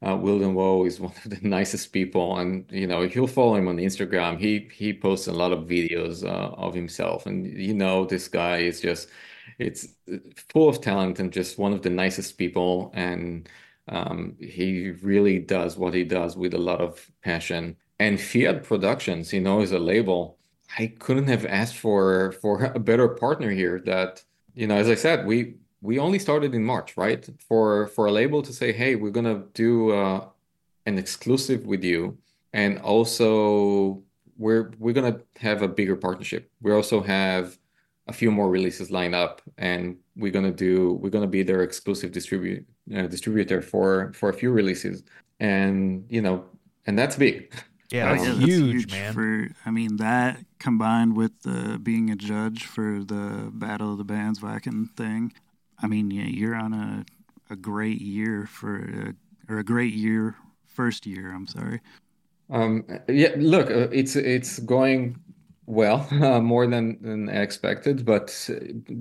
[0.02, 3.56] uh, and Woe is one of the nicest people, and you know if you'll follow
[3.56, 7.74] him on Instagram, he he posts a lot of videos uh, of himself, and you
[7.74, 9.08] know this guy is just
[9.58, 10.18] it's uh,
[10.52, 13.48] full of talent and just one of the nicest people, and
[13.88, 17.76] um, he really does what he does with a lot of passion.
[17.98, 20.38] And Fiat Productions, you know, is a label.
[20.78, 23.80] I couldn't have asked for for a better partner here.
[23.80, 24.22] That
[24.54, 27.28] you know, as I said, we we only started in March, right?
[27.48, 30.26] For for a label to say, hey, we're gonna do uh,
[30.86, 32.18] an exclusive with you,
[32.52, 34.02] and also
[34.38, 36.50] we're we're gonna have a bigger partnership.
[36.62, 37.58] We also have
[38.06, 42.12] a few more releases lined up, and we're gonna do we're gonna be their exclusive
[42.12, 45.02] distribute uh, distributor for for a few releases,
[45.38, 46.44] and you know,
[46.86, 47.52] and that's big.
[47.90, 49.12] Yeah, that's, huge, huge, man.
[49.12, 54.04] For I mean that combined with uh, being a judge for the Battle of the
[54.04, 55.32] Bands Wacken thing,
[55.82, 57.04] I mean, yeah, you're on a
[57.52, 58.76] a great year for
[59.48, 60.36] a, or a great year
[60.66, 61.32] first year.
[61.34, 61.80] I'm sorry.
[62.48, 65.16] Um, yeah, look, uh, it's it's going
[65.66, 68.04] well, uh, more than than I expected.
[68.04, 68.50] But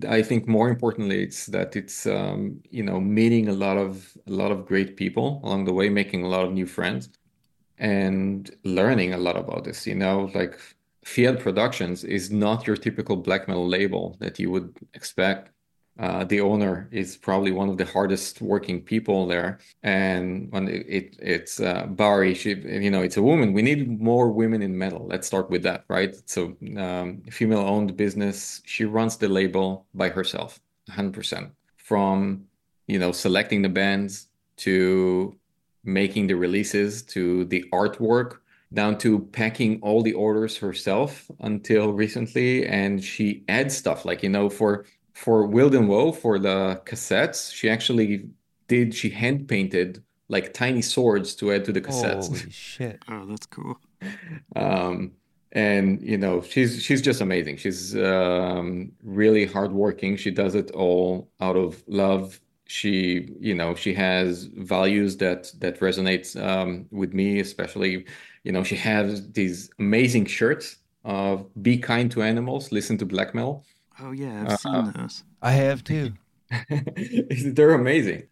[0.08, 4.32] I think more importantly, it's that it's um, you know meeting a lot of a
[4.32, 7.10] lot of great people along the way, making a lot of new friends,
[7.78, 9.88] and learning a lot about this.
[9.88, 10.60] You know, like
[11.04, 15.52] Fiat Productions is not your typical black metal label that you would expect
[16.00, 19.60] uh, the owner is probably one of the hardest working people there.
[19.84, 23.52] And when it, it it's uh, Bari, she, you know, it's a woman.
[23.52, 25.06] We need more women in metal.
[25.08, 26.16] Let's start with that, right?
[26.26, 28.62] So, um, female owned business.
[28.66, 31.52] She runs the label by herself, 100%.
[31.76, 32.46] From,
[32.88, 34.28] you know, selecting the bands
[34.58, 35.38] to
[35.84, 38.38] making the releases to the artwork
[38.72, 44.30] down to packing all the orders herself until recently and she adds stuff like you
[44.30, 44.86] know for
[45.20, 48.30] for Wild and Woe for the cassettes, she actually
[48.68, 52.28] did she hand painted like tiny swords to add to the cassettes.
[52.28, 53.04] Holy shit!
[53.10, 53.78] Oh, that's cool.
[54.56, 55.12] um,
[55.52, 57.58] and you know she's she's just amazing.
[57.58, 60.16] She's um, really hardworking.
[60.16, 62.40] She does it all out of love.
[62.66, 64.46] She you know she has
[64.76, 68.06] values that that resonates um, with me, especially
[68.46, 73.52] you know she has these amazing shirts of "Be kind to animals, listen to blackmail.
[73.52, 73.66] metal."
[74.02, 75.24] Oh yeah, I've seen uh, those.
[75.42, 76.14] I have too.
[77.46, 78.24] They're amazing.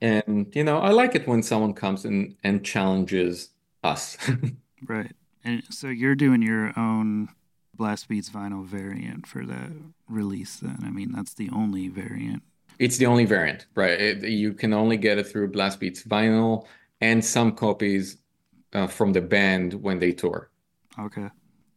[0.00, 3.50] And you know, I like it when someone comes in and challenges
[3.82, 4.16] us.
[4.86, 5.12] right.
[5.44, 7.28] And so you're doing your own
[7.74, 9.70] Blast Beats vinyl variant for that
[10.08, 10.78] release then.
[10.84, 12.42] I mean, that's the only variant.
[12.78, 13.98] It's the only variant, right?
[13.98, 16.66] It, you can only get it through Blast Beats vinyl
[17.00, 18.18] and some copies
[18.72, 20.50] uh, from the band when they tour.
[20.98, 21.30] Okay.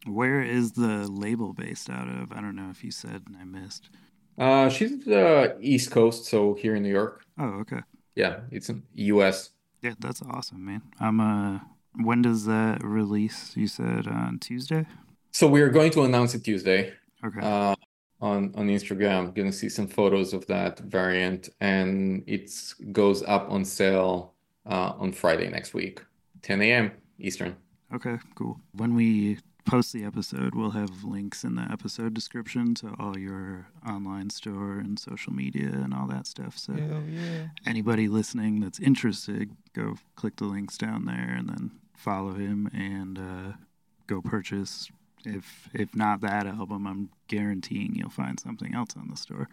[0.06, 2.32] Where is the label based out of?
[2.32, 3.90] I don't know if you said and I missed.
[4.38, 7.22] Uh, she's the East Coast, so here in New York.
[7.38, 7.80] Oh, okay.
[8.14, 9.50] Yeah, it's in U.S.
[9.82, 10.82] Yeah, that's awesome, man.
[10.98, 11.60] I'm uh,
[12.02, 13.56] when does that release?
[13.56, 14.86] You said on Tuesday.
[15.32, 16.92] So we are going to announce it Tuesday.
[17.24, 17.40] Okay.
[17.40, 17.74] Uh,
[18.20, 22.50] on on Instagram, gonna see some photos of that variant, and it
[22.92, 24.34] goes up on sale
[24.66, 26.02] uh, on Friday next week,
[26.42, 26.92] 10 a.m.
[27.18, 27.56] Eastern.
[27.94, 28.60] Okay, cool.
[28.72, 29.38] When we
[29.70, 34.78] post the episode, we'll have links in the episode description to all your online store
[34.78, 36.58] and social media and all that stuff.
[36.58, 37.46] So yeah.
[37.64, 43.16] anybody listening that's interested, go click the links down there and then follow him and
[43.16, 43.52] uh,
[44.08, 44.90] go purchase
[45.24, 49.48] if if not that album, I'm guaranteeing you'll find something else on the store.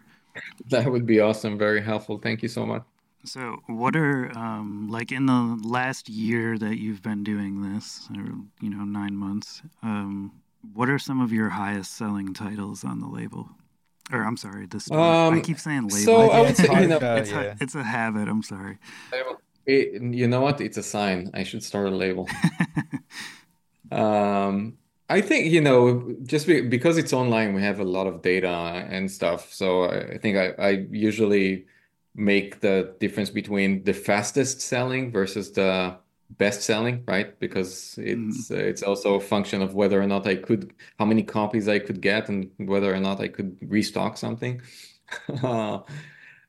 [0.70, 1.58] That would be awesome.
[1.58, 2.18] Very helpful.
[2.18, 2.82] Thank you so much.
[3.28, 8.24] So, what are um, like in the last year that you've been doing this, or
[8.62, 9.60] you know, nine months?
[9.82, 10.32] Um,
[10.72, 13.50] what are some of your highest selling titles on the label?
[14.10, 14.98] Or I'm sorry, the store.
[14.98, 15.90] I Um, keep saying label.
[15.90, 17.40] so I would say, you know, it's, yeah.
[17.42, 18.28] a, it's a habit.
[18.28, 18.78] I'm sorry.
[19.66, 20.62] It, you know what?
[20.62, 21.30] It's a sign.
[21.34, 22.26] I should start a label.
[23.90, 28.20] Um, I think, you know, just be, because it's online, we have a lot of
[28.22, 29.52] data and stuff.
[29.52, 31.66] So I, I think I, I usually
[32.18, 35.96] make the difference between the fastest selling versus the
[36.30, 37.38] best selling, right?
[37.40, 41.68] Because it's it's also a function of whether or not I could, how many copies
[41.68, 44.60] I could get, and whether or not I could restock something.
[45.42, 45.80] Uh,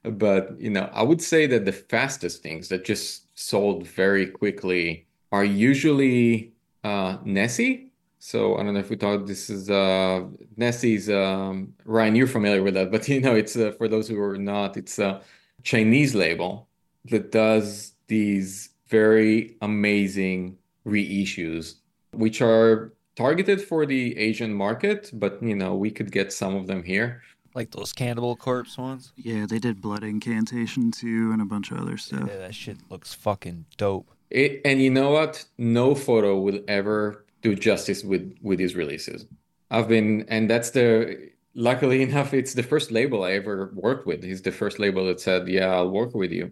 [0.03, 5.07] But, you know, I would say that the fastest things that just sold very quickly
[5.31, 6.53] are usually
[6.83, 7.91] uh, Nessie.
[8.19, 11.09] So I don't know if we thought this is uh, Nessie's.
[11.09, 14.37] Um, Ryan, you're familiar with that, but you know, it's uh, for those who are
[14.37, 15.21] not, it's a
[15.63, 16.67] Chinese label
[17.05, 21.75] that does these very amazing reissues,
[22.11, 26.67] which are targeted for the Asian market, but you know, we could get some of
[26.67, 27.21] them here.
[27.55, 29.11] Like those Cannibal Corpse ones.
[29.17, 32.27] Yeah, they did Blood Incantation too, and a bunch of other stuff.
[32.27, 34.09] Yeah, that shit looks fucking dope.
[34.29, 35.45] It, and you know what?
[35.57, 39.25] No photo will ever do justice with with these releases.
[39.71, 41.29] I've been, and that's the
[41.59, 44.23] luckily enough, it's the first label I ever worked with.
[44.23, 46.51] He's the first label that said, "Yeah, I'll work with you."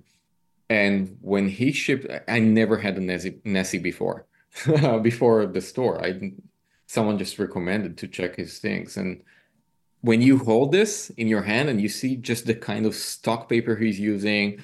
[0.69, 4.27] And when he shipped, I never had a Nessie, Nessie before,
[5.01, 6.03] before the store.
[6.05, 6.33] I
[6.87, 9.23] someone just recommended to check his things, and
[10.01, 13.49] when you hold this in your hand and you see just the kind of stock
[13.49, 14.61] paper he's using,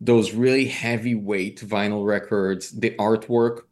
[0.00, 3.62] those really heavyweight vinyl records, the artwork,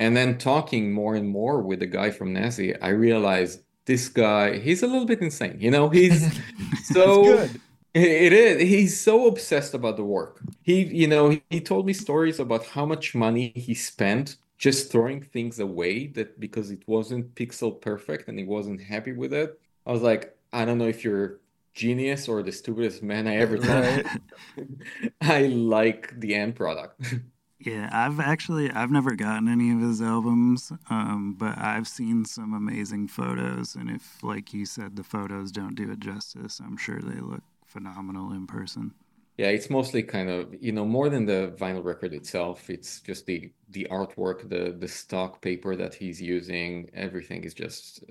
[0.00, 4.58] and then talking more and more with the guy from Nessie, I realized this guy,
[4.58, 5.56] he's a little bit insane.
[5.60, 6.32] You know, he's
[6.82, 7.48] so
[7.94, 8.62] it is.
[8.62, 10.40] He's so obsessed about the work.
[10.62, 14.90] He, you know, he, he told me stories about how much money he spent just
[14.92, 19.60] throwing things away that because it wasn't pixel perfect and he wasn't happy with it.
[19.86, 21.40] I was like, I don't know if you're
[21.74, 24.04] genius or the stupidest man I ever Right.
[24.06, 24.06] met.
[25.20, 27.00] I like the end product.
[27.64, 32.52] Yeah, I've actually I've never gotten any of his albums, um, but I've seen some
[32.54, 37.00] amazing photos, and if, like you said, the photos don't do it justice, I'm sure
[37.00, 38.94] they look phenomenal in person.
[39.38, 43.26] Yeah, it's mostly kind of, you know, more than the vinyl record itself, it's just
[43.26, 48.02] the the artwork, the the stock paper that he's using, everything is just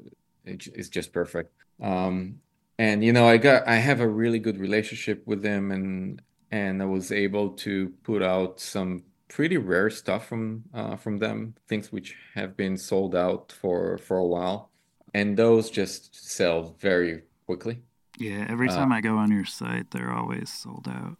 [0.45, 1.53] it- it's just perfect.
[1.79, 2.41] Um,
[2.79, 6.21] and you know, I got I have a really good relationship with him, and
[6.51, 11.55] and I was able to put out some pretty rare stuff from uh, from them,
[11.69, 14.71] things which have been sold out for for a while,
[15.13, 17.83] and those just sell very quickly.
[18.17, 21.17] Yeah, every Uh, time I go on your site, they're always sold out.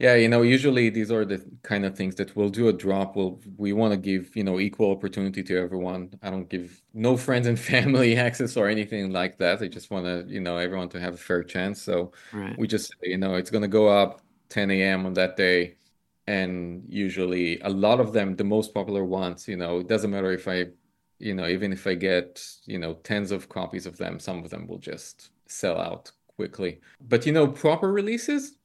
[0.00, 3.14] Yeah, you know, usually these are the kind of things that we'll do a drop.
[3.16, 6.18] We'll we want to give, you know, equal opportunity to everyone.
[6.20, 9.62] I don't give no friends and family access or anything like that.
[9.62, 11.80] I just want to, you know, everyone to have a fair chance.
[11.80, 12.58] So Right.
[12.58, 15.06] we just, you know, it's gonna go up 10 a.m.
[15.06, 15.76] on that day.
[16.26, 20.32] And usually a lot of them, the most popular ones, you know, it doesn't matter
[20.32, 20.66] if I,
[21.18, 24.50] you know, even if I get, you know, tens of copies of them, some of
[24.50, 26.80] them will just sell out quickly.
[27.00, 28.56] But you know, proper releases.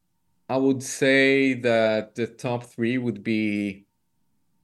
[0.47, 3.86] I would say that the top three would be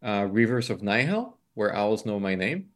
[0.01, 2.69] uh, Rivers of Nihil, where owls know my name.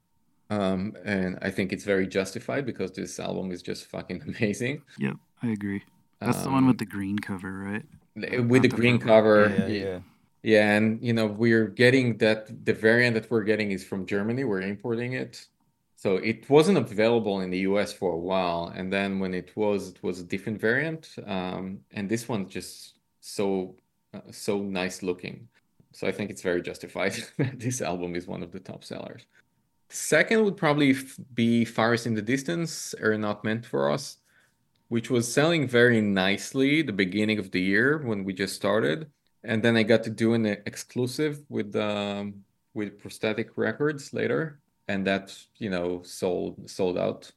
[0.51, 4.81] Um, and I think it's very justified because this album is just fucking amazing.
[4.97, 5.83] Yep, I agree.
[6.19, 7.85] That's the one Um, with the green cover, right?
[8.47, 9.49] With the green cover.
[9.49, 9.99] Yeah, yeah.
[10.41, 14.43] Yeah, and you know, we're getting that the variant that we're getting is from Germany.
[14.45, 15.45] We're importing it.
[15.97, 19.89] So it wasn't available in the US for a while, and then when it was,
[19.89, 21.13] it was a different variant.
[21.25, 23.75] Um, and this one's just so
[24.13, 25.49] uh, so nice looking.
[25.91, 29.25] So I think it's very justified that this album is one of the top sellers.
[29.89, 34.17] Second would probably f- be Fires in the Distance, Are Not Meant for Us,
[34.89, 39.09] which was selling very nicely the beginning of the year when we just started.
[39.43, 45.07] And then I got to do an exclusive with um, with Prosthetic Records later, and
[45.07, 47.31] that, you know, sold sold out.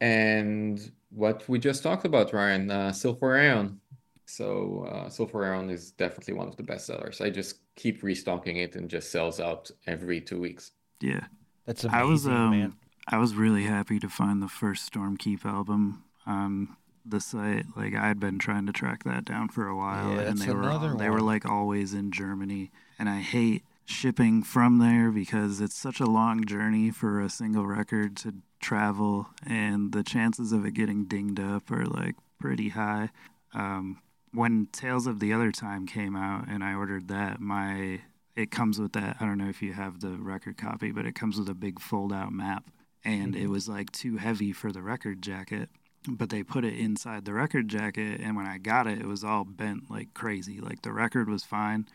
[0.00, 3.78] And what we just talked about, Ryan, uh, Sulphur Aeon.
[4.24, 7.20] So uh, Sulphur Aeon is definitely one of the best sellers.
[7.20, 10.72] I just keep restocking it and just sells out every two weeks.
[11.00, 11.24] Yeah.
[11.66, 12.72] That's I was amazing, um man.
[13.08, 17.66] I was really happy to find the first Stormkeep album on the site.
[17.76, 20.52] Like I had been trying to track that down for a while, Yeah, and they
[20.52, 22.70] were another they were like always in Germany.
[22.98, 27.66] And I hate shipping from there because it's such a long journey for a single
[27.66, 33.10] record to travel, and the chances of it getting dinged up are like pretty high.
[33.54, 34.00] Um,
[34.32, 38.00] when Tales of the Other Time came out and I ordered that, my
[38.34, 39.16] it comes with that.
[39.20, 41.80] I don't know if you have the record copy, but it comes with a big
[41.80, 42.64] fold out map,
[43.04, 45.68] and it was like too heavy for the record jacket.
[46.08, 49.22] But they put it inside the record jacket, and when I got it, it was
[49.22, 50.60] all bent like crazy.
[50.60, 51.86] Like the record was fine,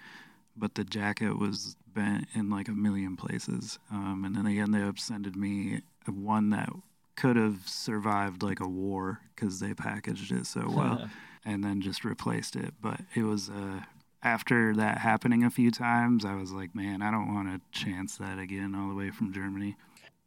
[0.55, 3.79] but the jacket was bent in like a million places.
[3.91, 6.69] Um, and then again they ended up sending me one that
[7.15, 11.09] could have survived like a war because they packaged it so well
[11.45, 12.73] and then just replaced it.
[12.81, 13.81] But it was uh,
[14.23, 18.17] after that happening a few times, I was like, man, I don't want to chance
[18.17, 19.75] that again all the way from Germany.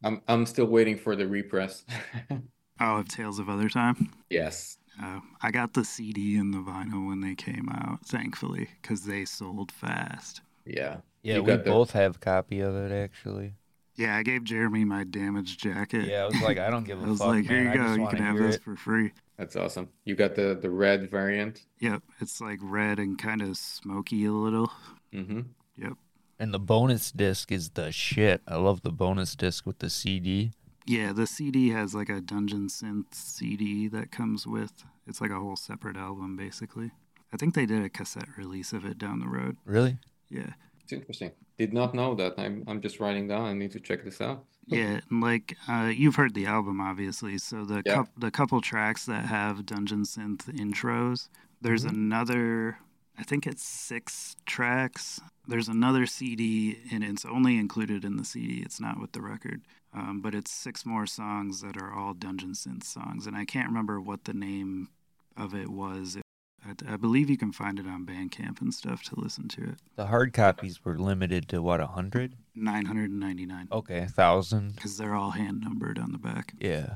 [0.02, 1.84] I'm I'm still waiting for the repress.
[2.80, 4.10] Oh, of Tales of Other Time.
[4.30, 4.76] yes.
[5.02, 9.24] Uh, I got the CD and the vinyl when they came out, thankfully, because they
[9.24, 10.42] sold fast.
[10.66, 10.98] Yeah.
[11.22, 13.54] Yeah, You we got the- both have a copy of it actually.
[13.96, 16.06] Yeah, I gave Jeremy my damaged jacket.
[16.06, 17.72] Yeah, I was like, I don't give a I was fuck, like, here man.
[17.76, 18.62] you go, you can have this it.
[18.62, 19.12] for free.
[19.38, 19.88] That's awesome.
[20.04, 21.64] You got the the red variant.
[21.80, 24.70] Yep, it's like red and kind of smoky a little.
[25.14, 25.40] Mm-hmm.
[25.76, 25.92] Yep.
[26.38, 28.40] And the bonus disc is the shit.
[28.46, 30.52] I love the bonus disc with the CD.
[30.86, 34.84] Yeah, the CD has like a Dungeon Synth CD that comes with.
[35.06, 36.90] It's like a whole separate album, basically.
[37.32, 39.56] I think they did a cassette release of it down the road.
[39.64, 39.98] Really?
[40.30, 40.52] Yeah.
[40.82, 41.30] It's interesting.
[41.58, 42.34] Did not know that.
[42.38, 43.42] I'm I'm just writing down.
[43.44, 44.44] I need to check this out.
[44.66, 47.38] Yeah, and like uh, you've heard the album, obviously.
[47.38, 47.96] So the Yeah.
[48.04, 51.28] coup- the couple tracks that have Dungeon Synth intros.
[51.60, 52.78] There's another,
[53.18, 55.20] I think it's six tracks.
[55.48, 58.60] There's another CD, and it's only included in the CD.
[58.64, 59.62] It's not with the record,
[59.92, 63.68] um, but it's six more songs that are all Dungeon Synth songs, and I can't
[63.68, 64.88] remember what the name
[65.36, 66.16] of it was.
[66.64, 69.74] I, I believe you can find it on Bandcamp and stuff to listen to it.
[69.96, 72.34] The hard copies were limited to what, a hundred?
[72.54, 74.74] 999 Okay, a thousand.
[74.76, 76.54] because they're all hand numbered on the back.
[76.60, 76.94] Yeah.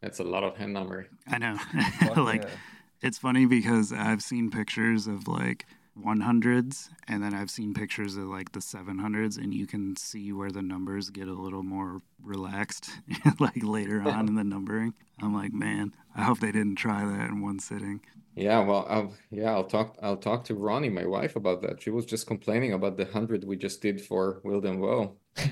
[0.00, 1.06] That's a lot of hand number.
[1.28, 1.58] I know.
[2.16, 2.50] Like yeah.
[3.02, 5.66] it's funny because I've seen pictures of like
[6.02, 10.50] 100s and then I've seen pictures of like the 700s and you can see where
[10.50, 12.90] the numbers get a little more relaxed
[13.40, 14.94] like later on in the numbering.
[15.20, 18.00] I'm like, man, I hope they didn't try that in one sitting.
[18.34, 19.96] Yeah, well, I'll, yeah, I'll talk.
[20.02, 21.82] I'll talk to Roni, my wife, about that.
[21.82, 25.16] She was just complaining about the hundred we just did for Wild and Woe.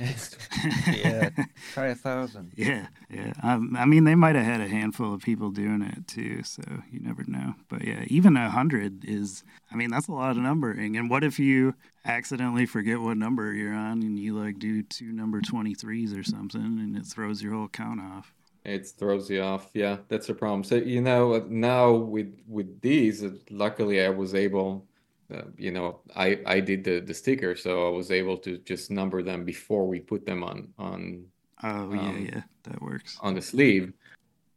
[0.92, 1.30] yeah.
[1.72, 2.52] Try a thousand.
[2.56, 3.32] Yeah, yeah.
[3.42, 6.62] Um, I mean, they might have had a handful of people doing it too, so
[6.90, 7.54] you never know.
[7.68, 10.96] But yeah, even a hundred is, I mean, that's a lot of numbering.
[10.96, 15.12] And what if you accidentally forget what number you're on and you like do two
[15.12, 18.32] number 23s or something and it throws your whole count off?
[18.64, 19.70] It throws you off.
[19.74, 20.64] Yeah, that's a problem.
[20.64, 24.86] So, you know, now with with these, uh, luckily I was able,
[25.32, 28.90] uh, you know, I I did the the sticker, so I was able to just
[28.90, 31.24] number them before we put them on on
[31.62, 33.18] Oh, yeah, Um, yeah, that works.
[33.20, 33.92] on the sleeve.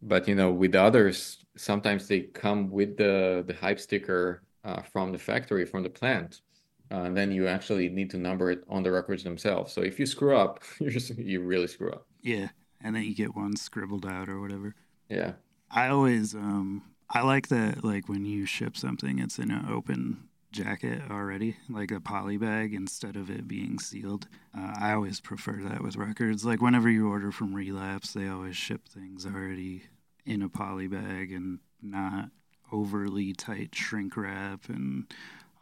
[0.01, 5.11] But you know, with others, sometimes they come with the the hype sticker uh, from
[5.13, 6.41] the factory, from the plant,
[6.91, 9.73] uh, and then you actually need to number it on the records themselves.
[9.73, 12.07] So if you screw up, you just you really screw up.
[12.21, 12.49] Yeah,
[12.81, 14.75] and then you get one scribbled out or whatever.
[15.09, 15.33] Yeah.
[15.71, 20.29] I always um I like that like when you ship something it's in an open
[20.51, 24.27] jacket already, like a poly bag instead of it being sealed.
[24.55, 26.45] Uh, I always prefer that with records.
[26.45, 29.83] Like whenever you order from Relapse, they always ship things already
[30.25, 32.29] in a poly bag and not
[32.71, 35.05] overly tight shrink wrap and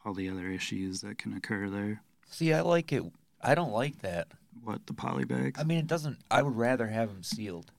[0.06, 2.02] all the other issues that can occur there.
[2.30, 3.04] See, I like it.
[3.41, 4.28] I don't like that.
[4.64, 5.60] What the poly bags?
[5.60, 6.18] I mean, it doesn't.
[6.30, 7.72] I would rather have them sealed.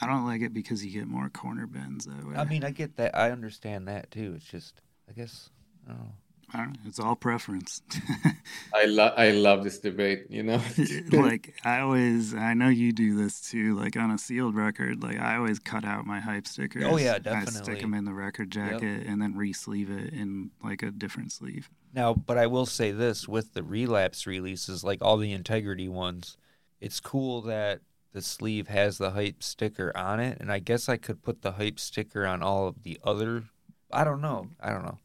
[0.00, 2.36] I don't like it because you get more corner bends that way.
[2.36, 3.16] I mean, I get that.
[3.16, 4.34] I understand that too.
[4.36, 5.50] It's just, I guess,
[5.86, 6.12] I don't know.
[6.54, 7.82] I it's all preference.
[8.74, 10.60] I love I love this debate, you know.
[11.12, 13.74] like I always, I know you do this too.
[13.74, 16.84] Like on a sealed record, like I always cut out my hype stickers.
[16.86, 20.82] Oh, yeah, I stick them in the record jacket and then re-sleeve it in like
[20.82, 21.68] a different sleeve.
[21.92, 26.36] Now, but I will say this with the relapse releases, like all the integrity ones,
[26.80, 27.80] it's cool that
[28.12, 31.52] the sleeve has the hype sticker on it, and I guess I could put the
[31.52, 33.44] hype sticker on all of the other.
[33.92, 34.48] I don't know.
[34.60, 34.98] I don't know.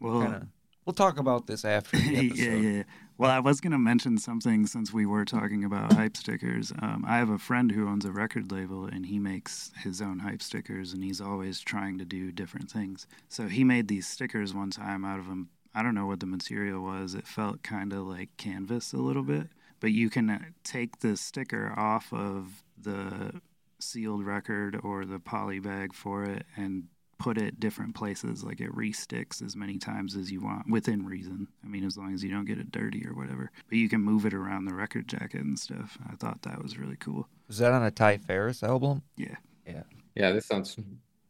[0.00, 0.48] Well, Kinda,
[0.88, 2.60] we'll talk about this after the yeah, episode.
[2.62, 2.82] yeah.
[3.18, 6.72] Well, I was gonna mention something since we were talking about hype stickers.
[6.80, 10.20] Um, I have a friend who owns a record label, and he makes his own
[10.20, 13.06] hype stickers, and he's always trying to do different things.
[13.28, 15.50] So he made these stickers one time out of them.
[15.74, 17.14] I don't know what the material was.
[17.14, 19.48] It felt kind of like canvas a little bit,
[19.80, 23.42] but you can uh, take the sticker off of the
[23.78, 26.84] sealed record or the poly bag for it and
[27.18, 28.44] put it different places.
[28.44, 31.48] Like it resticks as many times as you want within reason.
[31.64, 33.50] I mean, as long as you don't get it dirty or whatever.
[33.68, 35.98] But you can move it around the record jacket and stuff.
[36.10, 37.28] I thought that was really cool.
[37.48, 39.02] Was that on a Ty Ferris album?
[39.16, 39.36] Yeah.
[39.66, 39.82] Yeah.
[40.14, 40.76] Yeah, this sounds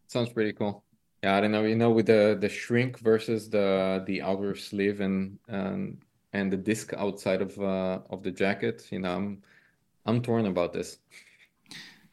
[0.06, 0.84] sounds pretty cool.
[1.22, 1.64] Yeah, I don't know.
[1.64, 5.98] You know, with the the shrink versus the the outer sleeve and and
[6.32, 8.86] and the disc outside of uh of the jacket.
[8.90, 9.42] You know, I'm
[10.06, 10.98] I'm torn about this.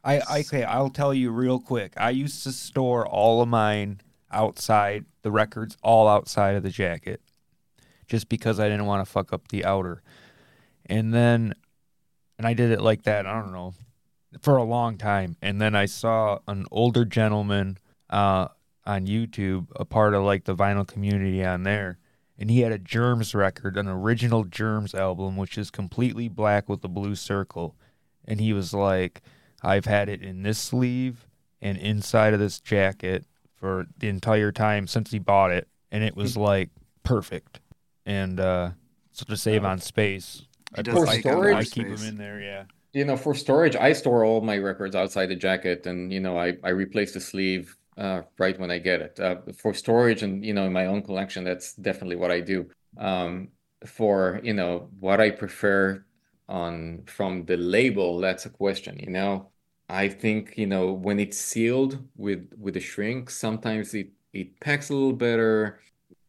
[0.06, 1.94] I okay, I'll tell you real quick.
[1.98, 4.02] I used to store all of mine
[4.32, 7.22] outside the records, all outside of the jacket,
[8.08, 10.04] just because I didn't want to fuck up the outer.
[10.86, 11.56] And then,
[12.38, 13.26] and I did it like that.
[13.26, 13.74] I don't know
[14.42, 15.38] for a long time.
[15.42, 17.78] And then I saw an older gentleman
[18.10, 18.50] uh,
[18.86, 21.98] on YouTube, a part of like the vinyl community on there,
[22.38, 26.84] and he had a Germs record, an original Germs album, which is completely black with
[26.84, 27.76] a blue circle.
[28.26, 29.22] And he was like,
[29.64, 31.28] I've had it in this sleeve
[31.62, 33.26] and inside of this jacket
[33.56, 36.70] for the entire time since he bought it, and it was like
[37.04, 37.60] perfect.
[38.06, 38.72] And uh,
[39.12, 40.44] so to save on space,
[40.76, 41.56] I, It does For I, storage?
[41.56, 42.40] I keep them in there.
[42.42, 42.66] Yeah.
[42.94, 46.38] You know, for storage, I store all my records outside the jacket, and you know,
[46.40, 49.20] I I replace the sleeve uh, right when I get it.
[49.20, 52.70] Uh, for storage, and you know, in my own collection, that's definitely what I do.
[52.98, 53.50] Um,
[53.86, 56.06] for you know, what I prefer
[56.48, 59.00] on from the label, that's a question.
[59.00, 59.52] You know,
[59.90, 64.90] I think you know when it's sealed with with a shrink, sometimes it it packs
[64.90, 65.80] a little better.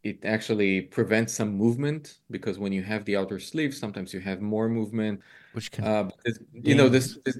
[0.02, 4.40] It actually prevents some movement because when you have the outer sleeve, sometimes you have
[4.40, 5.20] more movement.
[5.52, 7.38] Which can Uh, but this, you know, this, this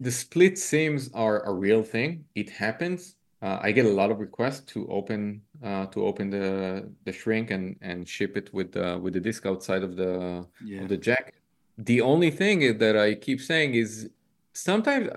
[0.00, 2.24] the split seams are a real thing.
[2.34, 3.16] It happens.
[3.42, 7.50] Uh, I get a lot of requests to open uh, to open the the shrink
[7.50, 10.82] and and ship it with the with the disc outside of the Yeah.
[10.82, 11.34] of the jacket.
[11.76, 14.10] The only thing that I keep saying is
[14.52, 15.10] sometimes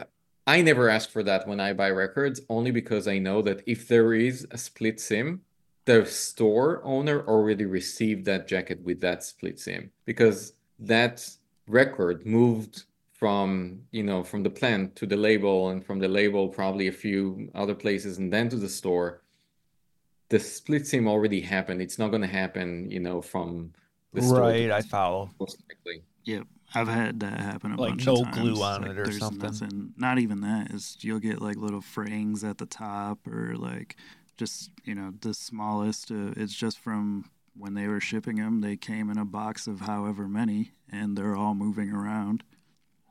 [0.48, 3.88] I never ask for that when I buy records, only because I know that if
[3.88, 5.42] there is a split seam,
[5.88, 11.30] the store owner already received that jacket with that split seam because that
[11.68, 12.84] record moved
[13.14, 16.92] from you know from the plant to the label and from the label probably a
[16.92, 19.22] few other places and then to the store
[20.30, 23.74] the split seam already happened it's not going to happen you know from
[24.14, 24.68] the store right.
[24.68, 25.30] the I follow.
[25.40, 26.48] most likely Yep.
[26.76, 28.38] I've had that happen a Like bunch no of times.
[28.44, 29.50] glue on Like, it or there's something.
[29.62, 30.72] Nothing, not even that.
[30.72, 33.96] Is you'll get like little frayings at the top or like
[34.38, 36.12] just you know the smallest.
[36.12, 38.62] Uh, it's just from when they were shipping them.
[38.62, 42.44] They came in a box of however many, and they're all moving around.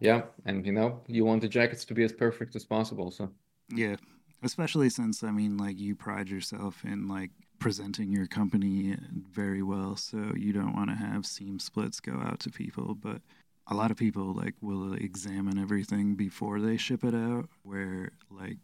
[0.01, 3.31] yeah and you know you want the jackets to be as perfect as possible so
[3.69, 3.97] Yeah,
[4.43, 8.97] especially since I mean, like you pride yourself in like presenting your company
[9.31, 12.95] very well, so you don't want to have seam splits go out to people.
[12.95, 13.23] But
[13.67, 17.49] a lot of people like will examine everything before they ship it out.
[17.63, 18.59] Where like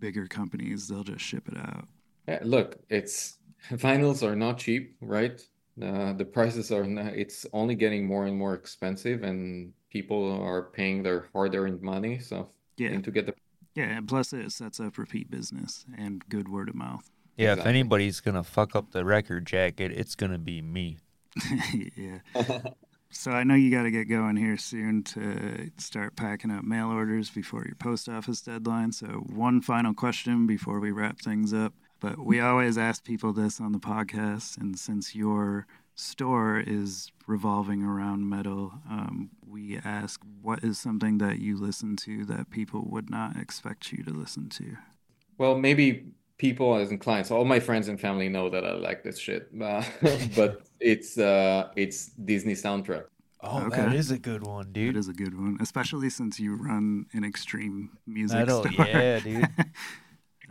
[0.00, 1.88] bigger companies, they'll just ship it out.
[2.28, 3.38] Yeah, look, it's
[3.70, 5.40] vinyls are not cheap, right?
[5.80, 10.62] Uh, the prices are not, it's only getting more and more expensive, and people are
[10.70, 13.34] paying their hard-earned money, so Yeah, to get the
[13.74, 17.10] yeah, and plus it sets up repeat business and good word of mouth.
[17.36, 17.54] Yeah.
[17.54, 20.98] If anybody's gonna fuck up the record jacket, it's gonna be me.
[21.96, 22.18] yeah.
[23.10, 26.88] So I know you got to get going here soon to start packing up mail
[26.88, 28.90] orders before your post office deadline.
[28.90, 31.74] So one final question before we wrap things up.
[32.00, 37.82] But we always ask people this on the podcast, and since your store is revolving
[37.84, 43.08] around metal, um, we ask what is something that you listen to that people would
[43.08, 44.76] not expect you to listen to.
[45.38, 46.08] Well, maybe
[46.46, 49.42] people as in clients, all my friends and family know that I like this shit,
[49.70, 49.82] uh,
[50.36, 50.50] but
[50.92, 51.98] it's uh it's
[52.30, 53.04] Disney soundtrack.
[53.46, 53.76] Oh, Okay.
[53.82, 54.96] that is a good one, dude.
[54.96, 57.76] is a good one, especially since you run an extreme
[58.06, 58.86] music Metal, store.
[58.86, 59.48] yeah, dude.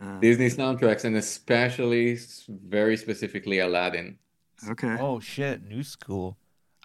[0.02, 2.18] Uh, Disney soundtracks, and especially
[2.50, 4.18] very specifically Aladdin.
[4.72, 4.98] okay.
[5.00, 6.36] Oh shit, new school.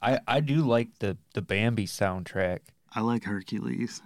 [0.02, 2.58] I I do like the the Bambi soundtrack.
[2.94, 4.02] I like Hercules.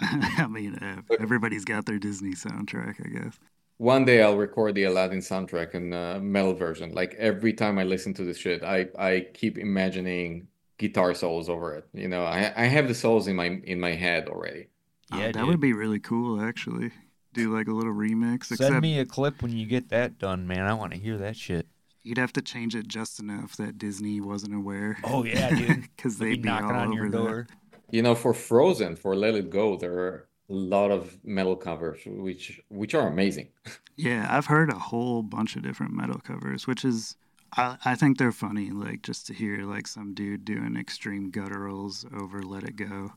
[0.00, 3.34] I mean, uh, everybody's got their Disney soundtrack, I guess.
[3.78, 6.92] One day I'll record the Aladdin soundtrack in a uh, metal version.
[6.94, 10.48] Like every time I listen to this shit, I I keep imagining
[10.78, 11.88] guitar solos over it.
[11.92, 14.68] You know, I I have the solos in my in my head already.
[15.12, 15.46] Oh, Yeah, that dude.
[15.48, 16.90] would be really cool, actually.
[17.34, 18.44] Do like a little remix.
[18.46, 20.60] Send except me a clip when you get that done, man.
[20.66, 21.66] I want to hear that shit.
[22.04, 24.98] you'd have to change it just enough that Disney wasn't aware.
[25.04, 25.88] Oh yeah, dude.
[25.96, 27.16] Because They'll they'd be be knocking all on over your that.
[27.16, 27.46] door.
[27.90, 30.22] You know, for Frozen, for Let It Go, there are a
[30.52, 33.48] lot of metal covers which which are amazing.
[33.94, 37.14] Yeah, I've heard a whole bunch of different metal covers, which is,
[37.58, 38.70] I, I think they're funny.
[38.70, 43.12] Like just to hear like some dude doing extreme gutturals over "Let It Go."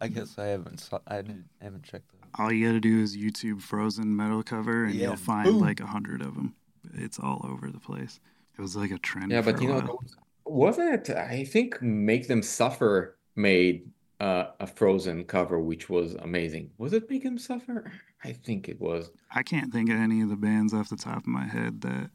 [0.00, 2.30] I guess I haven't saw, I didn't, haven't checked those.
[2.38, 5.58] all you got to do is YouTube Frozen metal cover, and Yeah, you'll find boom.
[5.60, 6.54] like a hundred of them.
[6.94, 8.20] It's all over the place.
[8.58, 9.30] It was like a trend.
[9.30, 9.82] Yeah, for but a you know, while.
[9.86, 11.14] there was- wasn't it?
[11.16, 13.86] I think Make Them Suffer made
[14.20, 16.70] uh, a Frozen cover, which was amazing.
[16.78, 17.90] Was it Make Them Suffer?
[18.24, 19.10] I think it was.
[19.34, 22.10] I can't think of any of the bands off the top of my head that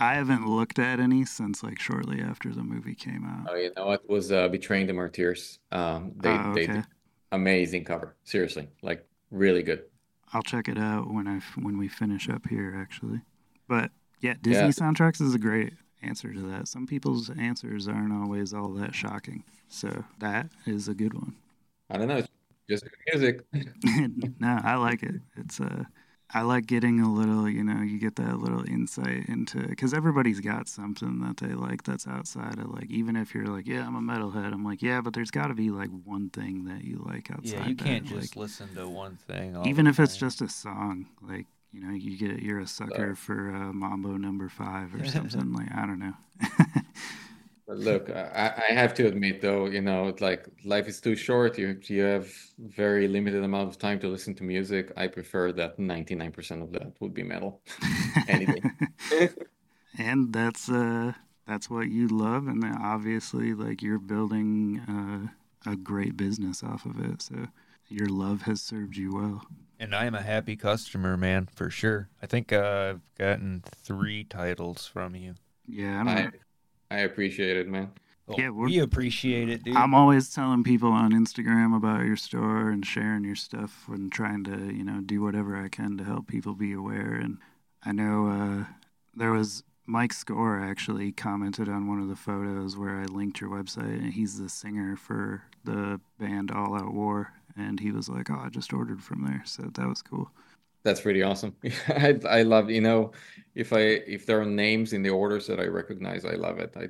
[0.00, 3.48] I haven't looked at any since like shortly after the movie came out.
[3.50, 5.58] Oh, you know, it was uh, Betraying the Martyrs.
[5.70, 6.72] Um, they Oh, they okay.
[6.72, 6.86] did
[7.32, 8.16] amazing cover.
[8.24, 9.84] Seriously, like really good.
[10.32, 13.20] I'll check it out when I when we finish up here, actually.
[13.68, 13.90] But
[14.20, 14.72] yeah, Disney Yeah.
[14.72, 16.68] soundtracks is a great answer to that.
[16.68, 21.34] Some people's answers aren't always all that shocking, so that is a good one.
[21.90, 22.28] I don't know, it's
[22.68, 23.44] just good music.
[24.40, 25.20] no, I like it.
[25.36, 25.84] It's uh,
[26.34, 30.40] I like getting a little, you know, you get that little insight into because everybody's
[30.40, 33.96] got something that they like that's outside of like even if you're like, yeah, I'm
[33.96, 34.52] a metalhead.
[34.52, 37.58] I'm like, yeah, but there's got to be like one thing that you like outside.
[37.58, 38.14] Yeah, you can't that.
[38.14, 39.56] just like, listen to one thing.
[39.56, 42.66] all even the if it's just a song, like you know, you get you're a
[42.66, 45.52] sucker for uh, Mambo Number Five or something.
[45.52, 46.14] like I don't know.
[47.68, 51.56] Look, I, I have to admit though, you know, like life is too short.
[51.56, 54.92] You you have very limited amount of time to listen to music.
[54.96, 57.62] I prefer that 99% of that would be metal.
[58.28, 58.70] Anything.
[59.98, 61.12] and that's uh
[61.46, 66.86] that's what you love and then obviously like you're building uh, a great business off
[66.86, 67.48] of it so
[67.88, 69.44] your love has served you well
[69.82, 72.08] And I am a happy customer, man, for sure.
[72.22, 75.34] I think uh, I've gotten three titles from you.
[75.66, 76.30] yeah I I.
[76.90, 77.90] I appreciate it, man.
[78.28, 79.74] Oh, Yeah, we're- we appreciate it, dude.
[79.76, 84.44] i'm always telling people on instagram about your store and sharing your stuff and trying
[84.44, 87.38] to you know do whatever i can to help people be aware and
[87.82, 88.64] i know uh,
[89.16, 93.50] there was mike score actually commented on one of the photos where i linked your
[93.50, 98.30] website and he's the singer for the band all out war and he was like
[98.30, 100.30] oh i just ordered from there so that was cool
[100.84, 101.54] That's pretty awesome.
[101.88, 103.12] I I love, you know,
[103.54, 103.82] if I
[104.16, 106.72] if there are names in the orders that I recognize, I love it.
[106.76, 106.84] I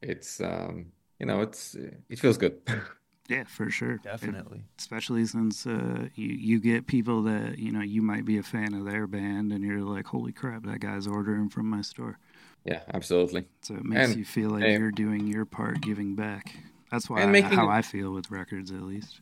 [0.00, 1.74] it's um you know, it's
[2.12, 2.54] it feels good.
[3.34, 4.60] yeah for sure It- Definitely.
[4.78, 8.72] especially since uh, you you get people that you know you might be a fan
[8.78, 12.18] of their band and you're like holy crap that guy's ordering from my store
[12.64, 13.42] Yeah, absolutely.
[13.66, 16.44] so it makes And- you feel like and- you're doing your part giving back
[16.90, 19.20] that's why And I- making- how i feel with records at least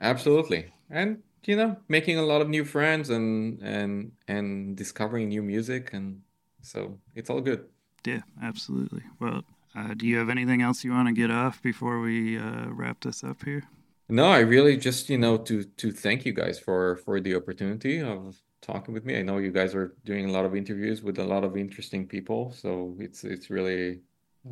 [0.00, 0.72] Absolutely.
[0.90, 5.92] And you know, making a lot of new friends and and and discovering new music
[5.92, 6.20] and
[6.62, 7.64] so it's all good.
[8.06, 9.42] yeah absolutely well
[9.76, 13.00] uh, do you have anything else you want to get off before we uh, wrap
[13.00, 13.62] this up here
[14.08, 17.94] No, I really just, you know, to to thank you guys for for the opportunity
[18.02, 18.20] of
[18.60, 19.12] talking with me.
[19.20, 22.02] I know you guys are doing a lot of interviews with a lot of interesting
[22.08, 22.70] people, so
[23.06, 24.00] it's it's really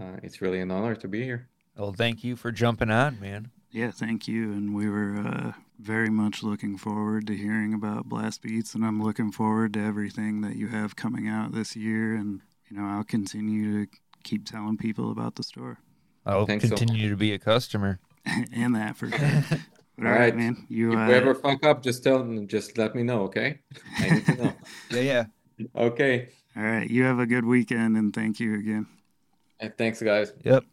[0.01, 1.41] uh, it's really an honor to be here.
[1.77, 3.43] Well, thank you for jumping on, man.
[3.79, 4.51] Yeah, thank you.
[4.51, 9.01] And we were uh, very much looking forward to hearing about Blast Beats, and I'm
[9.01, 12.17] looking forward to everything that you have coming out this year.
[12.17, 13.93] And you know, I'll continue to
[14.25, 15.79] keep telling people about the store
[16.27, 18.01] I'll Thanks so continue to be a customer.
[18.53, 19.21] and that for sure.
[20.01, 20.37] All All right, right.
[20.37, 20.67] man.
[20.69, 23.61] You If uh, we ever fuck up, just tell just let me know, okay?
[23.99, 24.53] I need to know.
[24.91, 25.01] Yeah,
[25.59, 25.67] yeah.
[25.77, 26.31] Okay.
[26.57, 26.89] all right.
[26.91, 28.87] You have a good weekend, and thank you again.
[29.61, 30.33] And thanks, guys.
[30.43, 30.65] Yep.